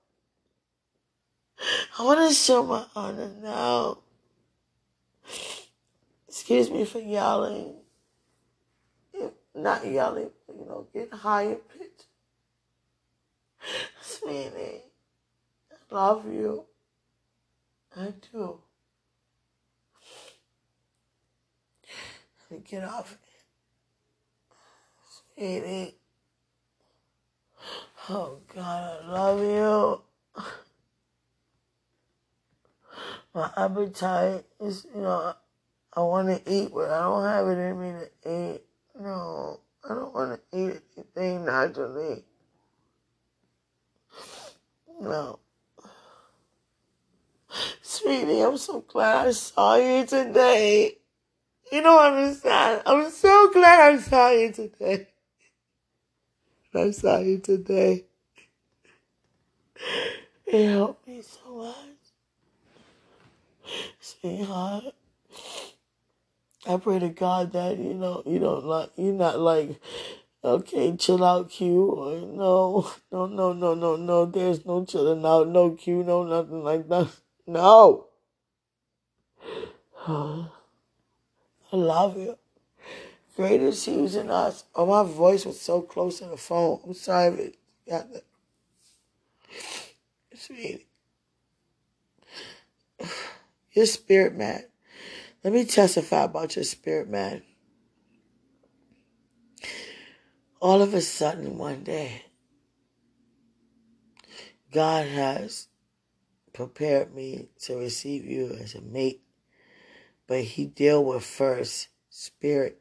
I 1.99 2.05
want 2.05 2.27
to 2.27 2.35
show 2.35 2.63
my 2.63 2.87
honor 2.97 3.31
now. 3.43 3.99
Excuse 6.27 6.71
me 6.71 6.87
for 6.87 7.01
yelling. 7.01 7.75
If 9.13 9.33
not 9.55 9.87
yelling, 9.87 10.31
you 10.49 10.65
know, 10.65 10.87
getting 10.95 11.19
higher 11.19 11.57
pitch. 11.57 12.07
Sweetie, 14.01 14.85
I 15.71 15.95
love 15.95 16.25
you. 16.33 16.65
I 17.95 18.15
do. 18.33 18.59
Get 22.65 22.85
off 22.85 23.13
it. 23.13 23.19
Sweetie. 25.37 25.99
Oh 28.11 28.41
God, 28.53 29.01
I 29.05 29.13
love 29.13 29.41
you. 29.41 30.43
My 33.33 33.51
appetite 33.57 34.45
is, 34.61 34.87
you 34.93 35.03
know, 35.03 35.35
I 35.93 36.01
want 36.01 36.29
to 36.29 36.53
eat, 36.53 36.73
but 36.75 36.91
I 36.91 37.01
don't 37.03 37.25
have 37.25 37.47
it 37.47 37.59
in 37.59 37.81
me 37.81 37.93
to 37.93 38.55
eat. 38.55 38.63
No, 39.01 39.61
I 39.89 39.95
don't 39.95 40.13
want 40.13 40.41
to 40.51 40.59
eat 40.59 40.81
anything 40.97 41.45
naturally. 41.45 42.25
No. 45.01 45.39
Sweetie, 47.83 48.41
I'm 48.41 48.57
so 48.57 48.81
glad 48.81 49.29
I 49.29 49.31
saw 49.31 49.77
you 49.77 50.05
today. 50.07 50.99
You 51.71 51.83
don't 51.83 52.15
understand. 52.15 52.83
I'm 52.85 53.11
so 53.11 53.51
glad 53.53 53.95
I 53.95 53.99
saw 53.99 54.31
you 54.31 54.51
today. 54.53 55.07
I 56.75 56.91
saw 56.91 57.19
you 57.19 57.39
today. 57.39 58.05
It 60.47 60.69
helped 60.69 61.07
me 61.07 61.23
so 61.23 61.57
much. 61.57 61.77
Sweetheart. 64.01 64.95
I 66.67 66.77
pray 66.77 66.99
to 67.01 67.09
God 67.09 67.53
that 67.53 67.79
you 67.79 67.95
know 67.95 68.23
you 68.25 68.39
don't 68.39 68.65
like 68.65 68.91
you're 68.97 69.13
not 69.13 69.41
like 69.41 69.81
okay 70.45 70.97
chill 70.97 71.25
out 71.25 71.51
Q 71.51 71.87
or 71.87 72.21
no 72.21 72.89
no 73.11 73.27
no 73.27 73.53
no 73.53 73.75
no 73.75 73.97
no 73.97 74.27
there's 74.27 74.65
no 74.65 74.85
chilling 74.85 75.27
out 75.27 75.49
no 75.49 75.71
Q 75.73 76.05
no 76.05 76.23
nothing 76.23 76.63
like 76.63 76.89
that 76.89 77.09
no 77.47 78.07
I 80.07 80.47
love 81.73 82.17
you 82.17 82.39
greatest 83.37 83.89
in 83.89 84.31
us. 84.31 84.65
Oh 84.75 84.87
my 84.87 85.03
voice 85.11 85.45
was 85.45 85.61
so 85.61 85.83
close 85.83 86.19
to 86.19 86.27
the 86.27 86.37
phone. 86.37 86.81
I'm 86.85 86.95
sorry 86.95 87.29
if 87.29 87.39
it 87.39 87.57
got 87.89 88.13
that 88.13 88.25
sweetie 90.35 90.87
your 93.73 93.87
spirit 93.87 94.37
man. 94.37 94.65
Let 95.43 95.53
me 95.53 95.65
testify 95.65 96.25
about 96.25 96.57
your 96.57 96.65
spirit, 96.65 97.09
man. 97.09 97.43
All 100.61 100.83
of 100.83 100.95
a 100.95 101.01
sudden, 101.01 101.59
one 101.59 101.83
day, 101.83 102.23
God 104.71 105.07
has 105.07 105.67
prepared 106.53 107.15
me 107.15 107.49
to 107.63 107.77
receive 107.77 108.25
you 108.25 108.57
as 108.61 108.75
a 108.75 108.81
mate, 108.81 109.23
but 110.29 110.43
He 110.43 110.67
dealt 110.67 111.07
with 111.07 111.25
first 111.25 111.89
spirit, 112.09 112.81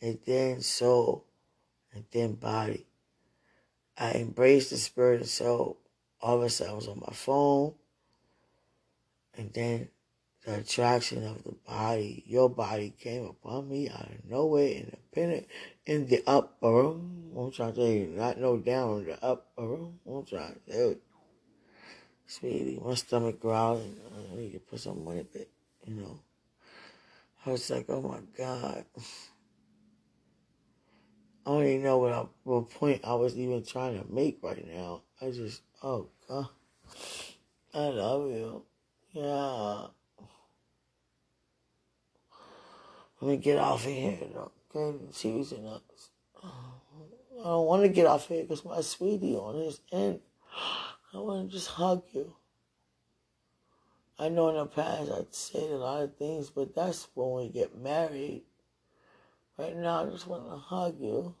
and 0.00 0.18
then 0.26 0.60
soul, 0.60 1.24
and 1.92 2.04
then 2.12 2.34
body. 2.34 2.86
I 3.96 4.12
embraced 4.12 4.70
the 4.70 4.76
spirit 4.76 5.20
and 5.20 5.28
soul. 5.28 5.78
All 6.20 6.36
of 6.36 6.42
a 6.42 6.50
sudden, 6.50 6.72
I 6.72 6.76
was 6.76 6.88
on 6.88 7.00
my 7.00 7.12
phone, 7.12 7.74
and 9.36 9.52
then 9.52 9.88
the 10.44 10.56
attraction 10.56 11.26
of 11.26 11.42
the 11.44 11.54
body, 11.66 12.24
your 12.26 12.48
body 12.48 12.94
came 12.98 13.24
upon 13.24 13.68
me 13.68 13.88
out 13.88 14.08
of 14.10 14.30
nowhere 14.30 14.68
in 14.68 14.96
the 15.12 15.44
in 15.86 16.06
the 16.06 16.22
upper 16.26 16.70
room. 16.70 17.32
I'm 17.36 17.50
trying 17.52 17.72
to 17.72 17.76
tell 17.76 17.86
you, 17.86 18.06
not 18.16 18.38
no 18.38 18.56
down, 18.56 19.04
the 19.04 19.22
upper 19.22 19.66
room. 19.66 20.00
I'm 20.08 20.24
trying 20.24 20.54
to 20.54 20.72
tell 20.72 20.88
you. 20.90 21.00
Sweetie, 22.26 22.80
my 22.84 22.94
stomach 22.94 23.40
growling. 23.40 23.96
I 24.32 24.36
need 24.36 24.52
to 24.52 24.58
put 24.58 24.80
some 24.80 25.04
money 25.04 25.22
back, 25.22 25.48
you 25.86 25.94
know. 25.94 26.20
I 27.46 27.50
was 27.52 27.70
like, 27.70 27.86
oh 27.88 28.02
my 28.02 28.20
God. 28.36 28.84
I 31.48 31.50
don't 31.50 31.64
even 31.64 31.82
know 31.82 31.96
what, 31.96 32.12
I, 32.12 32.26
what 32.44 32.68
point 32.68 33.00
I 33.04 33.14
was 33.14 33.34
even 33.38 33.64
trying 33.64 33.98
to 33.98 34.12
make 34.12 34.38
right 34.42 34.66
now. 34.70 35.00
I 35.18 35.30
just, 35.30 35.62
oh 35.82 36.08
God. 36.28 36.48
I 37.72 37.86
love 37.86 38.30
you. 38.30 38.64
Yeah. 39.12 39.86
Let 43.22 43.30
me 43.30 43.36
get 43.38 43.58
off 43.58 43.86
of 43.86 43.90
here, 43.90 44.18
okay? 44.76 44.98
Teasing 45.14 45.66
us. 45.66 46.10
I 46.44 47.44
don't 47.44 47.66
want 47.66 47.82
to 47.82 47.88
get 47.88 48.04
off 48.04 48.28
here 48.28 48.42
because 48.42 48.66
my 48.66 48.82
sweetie 48.82 49.34
on 49.34 49.54
his 49.54 49.80
end. 49.90 50.20
I 51.14 51.16
want 51.16 51.48
to 51.48 51.56
just 51.56 51.68
hug 51.68 52.02
you. 52.12 52.34
I 54.18 54.28
know 54.28 54.50
in 54.50 54.56
the 54.56 54.66
past 54.66 55.10
I'd 55.10 55.34
said 55.34 55.70
a 55.70 55.78
lot 55.78 56.02
of 56.02 56.16
things, 56.18 56.50
but 56.50 56.74
that's 56.74 57.08
when 57.14 57.36
we 57.36 57.48
get 57.48 57.74
married. 57.74 58.42
Right 59.58 59.76
now, 59.76 60.04
I 60.04 60.10
just 60.10 60.28
want 60.28 60.48
to 60.48 60.56
hug 60.56 61.00
you. 61.00 61.34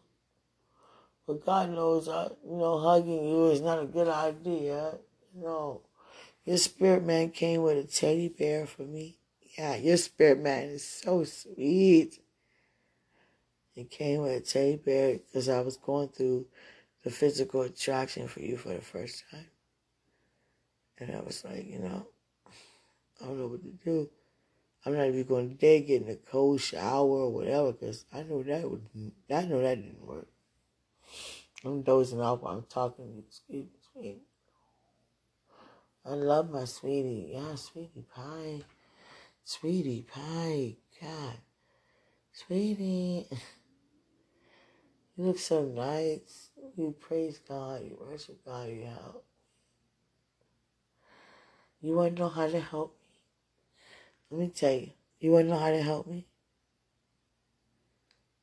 But 1.26 1.44
God 1.44 1.70
knows, 1.70 2.08
I, 2.08 2.24
you 2.44 2.56
know, 2.56 2.78
hugging 2.78 3.28
you 3.28 3.46
is 3.50 3.60
not 3.60 3.82
a 3.82 3.86
good 3.86 4.08
idea. 4.08 4.94
You 5.36 5.42
know, 5.42 5.82
your 6.44 6.56
spirit 6.56 7.04
man 7.04 7.30
came 7.30 7.62
with 7.62 7.76
a 7.76 7.84
teddy 7.84 8.28
bear 8.28 8.66
for 8.66 8.82
me. 8.82 9.18
Yeah, 9.56 9.76
your 9.76 9.98
spirit 9.98 10.40
man 10.40 10.64
is 10.64 10.84
so 10.84 11.24
sweet. 11.24 12.20
It 13.76 13.90
came 13.90 14.22
with 14.22 14.32
a 14.32 14.40
teddy 14.40 14.76
bear 14.76 15.18
because 15.18 15.48
I 15.48 15.60
was 15.60 15.76
going 15.76 16.08
through 16.08 16.46
the 17.04 17.10
physical 17.10 17.60
attraction 17.62 18.26
for 18.26 18.40
you 18.40 18.56
for 18.56 18.70
the 18.70 18.80
first 18.80 19.24
time. 19.30 19.46
And 20.98 21.14
I 21.14 21.20
was 21.20 21.44
like, 21.44 21.66
you 21.66 21.78
know, 21.78 22.08
I 23.20 23.26
don't 23.26 23.38
know 23.38 23.46
what 23.46 23.62
to 23.62 23.70
do. 23.84 24.10
I'm 24.84 24.96
not 24.96 25.08
even 25.08 25.24
going 25.24 25.48
to 25.50 25.54
dare 25.54 25.80
get 25.80 26.02
in 26.02 26.08
a 26.08 26.16
cold 26.16 26.60
shower 26.60 27.08
or 27.08 27.32
whatever 27.32 27.72
because 27.72 28.04
I 28.12 28.22
know 28.22 28.42
that 28.42 28.70
would, 28.70 28.86
I 29.30 29.44
know 29.44 29.60
that 29.60 29.74
didn't 29.76 30.06
work. 30.06 30.28
I'm 31.64 31.82
dozing 31.82 32.20
off 32.20 32.40
while 32.42 32.56
I'm 32.56 32.64
talking. 32.68 33.22
Excuse 33.26 33.66
me. 34.00 34.18
I 36.04 36.10
love 36.10 36.50
my 36.50 36.64
sweetie. 36.64 37.32
Yeah, 37.34 37.54
sweetie 37.56 38.06
pie. 38.14 38.60
Sweetie 39.44 40.02
pie. 40.02 40.76
God. 41.00 41.36
Sweetie. 42.32 43.26
You 45.16 45.24
look 45.24 45.38
so 45.40 45.64
nice. 45.64 46.50
You 46.76 46.94
praise 47.00 47.40
God. 47.40 47.82
You 47.82 47.98
worship 48.00 48.44
God. 48.44 48.68
You 48.68 48.84
help. 48.84 49.24
You 51.80 51.96
want 51.96 52.14
to 52.14 52.22
know 52.22 52.28
how 52.28 52.46
to 52.46 52.60
help? 52.60 52.97
Let 54.30 54.40
me 54.40 54.48
tell 54.48 54.72
you. 54.72 54.90
You 55.20 55.32
want 55.32 55.46
to 55.46 55.50
know 55.50 55.58
how 55.58 55.70
to 55.70 55.82
help 55.82 56.06
me? 56.06 56.26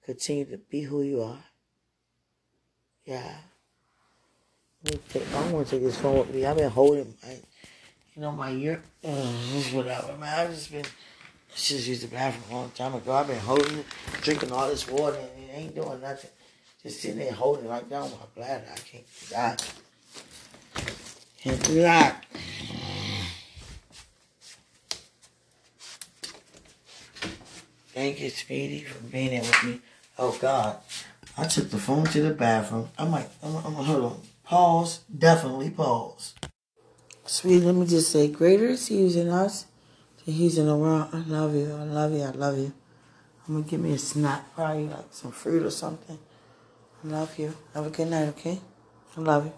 Continue 0.06 0.46
to 0.46 0.58
be 0.58 0.82
who 0.82 1.02
you 1.02 1.22
are. 1.22 1.44
Yeah. 3.06 3.36
Let 4.84 4.94
me 4.94 5.00
take, 5.10 5.34
I 5.34 5.52
want 5.52 5.68
to 5.68 5.76
take 5.76 5.84
this 5.84 5.98
phone 5.98 6.20
with 6.20 6.34
me. 6.34 6.46
I've 6.46 6.58
been 6.58 6.70
holding 6.70 7.16
my, 7.24 7.32
you 8.16 8.22
know, 8.22 8.32
my 8.32 8.52
ear, 8.52 8.84
uh, 9.04 9.10
whatever, 9.74 10.16
man. 10.18 10.40
I've 10.40 10.52
just 10.52 10.72
been, 10.72 10.86
I 10.86 11.56
just 11.56 11.88
used 11.88 12.04
the 12.04 12.08
bathroom 12.08 12.44
a 12.52 12.62
long 12.62 12.72
time 12.72 12.94
ago. 12.94 13.14
I've 13.14 13.28
been 13.28 13.40
holding 13.40 13.80
it, 13.80 13.86
drinking 14.22 14.52
all 14.52 14.68
this 14.68 14.88
water, 14.88 15.18
and 15.18 15.44
it 15.44 15.54
ain't 15.54 15.76
doing 15.76 16.02
nothing. 16.02 16.30
Just 16.84 17.02
sitting 17.02 17.18
there 17.18 17.32
holding 17.32 17.66
it 17.66 17.70
right 17.70 17.90
down 17.90 18.12
my 18.12 18.18
bladder. 18.36 18.66
I 18.72 18.78
can't 18.78 19.06
that. 19.32 19.74
Can't 21.40 21.64
do 21.64 21.82
that. 21.82 22.24
Thank 27.96 28.20
you, 28.20 28.30
Speedy, 28.30 28.84
for 28.84 29.00
being 29.08 29.30
there 29.30 29.39
with 29.39 29.64
me. 29.64 29.80
Oh, 30.20 30.38
God. 30.41 30.80
I 31.38 31.46
took 31.46 31.70
the 31.70 31.78
phone 31.78 32.04
to 32.08 32.22
the 32.22 32.34
bathroom. 32.34 32.89
I'm 32.98 33.10
like, 33.10 33.30
I'm, 33.41 33.56
I'm, 33.56 33.74
hold 33.74 34.04
on. 34.04 34.22
Pause. 34.43 35.00
Definitely 35.18 35.70
pause. 35.70 36.34
Sweetie, 37.26 37.62
let 37.62 37.74
me 37.74 37.86
just 37.88 38.12
say, 38.12 38.28
greater 38.28 38.68
is 38.68 38.88
he 38.88 39.18
in 39.18 39.30
us 39.30 39.68
than 40.26 40.34
he's 40.34 40.58
in 40.58 40.66
the 40.66 40.76
world. 40.76 41.08
I 41.14 41.20
love 41.20 41.56
you. 41.56 41.74
I 41.74 41.84
love 41.84 42.12
you. 42.12 42.24
I 42.24 42.32
love 42.32 42.58
you. 42.58 42.74
I'm 43.48 43.64
to 43.64 43.70
give 43.70 43.80
me 43.80 43.93
a 43.93 43.98
snack, 43.98 44.54
probably 44.54 44.88
like 44.88 45.06
some 45.12 45.32
fruit 45.32 45.64
or 45.64 45.72
something. 45.72 46.20
I 47.02 47.08
love 47.08 47.39
you. 47.39 47.56
Have 47.74 47.86
a 47.86 47.89
good 47.91 48.10
night, 48.10 48.28
okay? 48.28 48.60
I 49.16 49.22
love 49.22 49.46
you. 49.46 49.54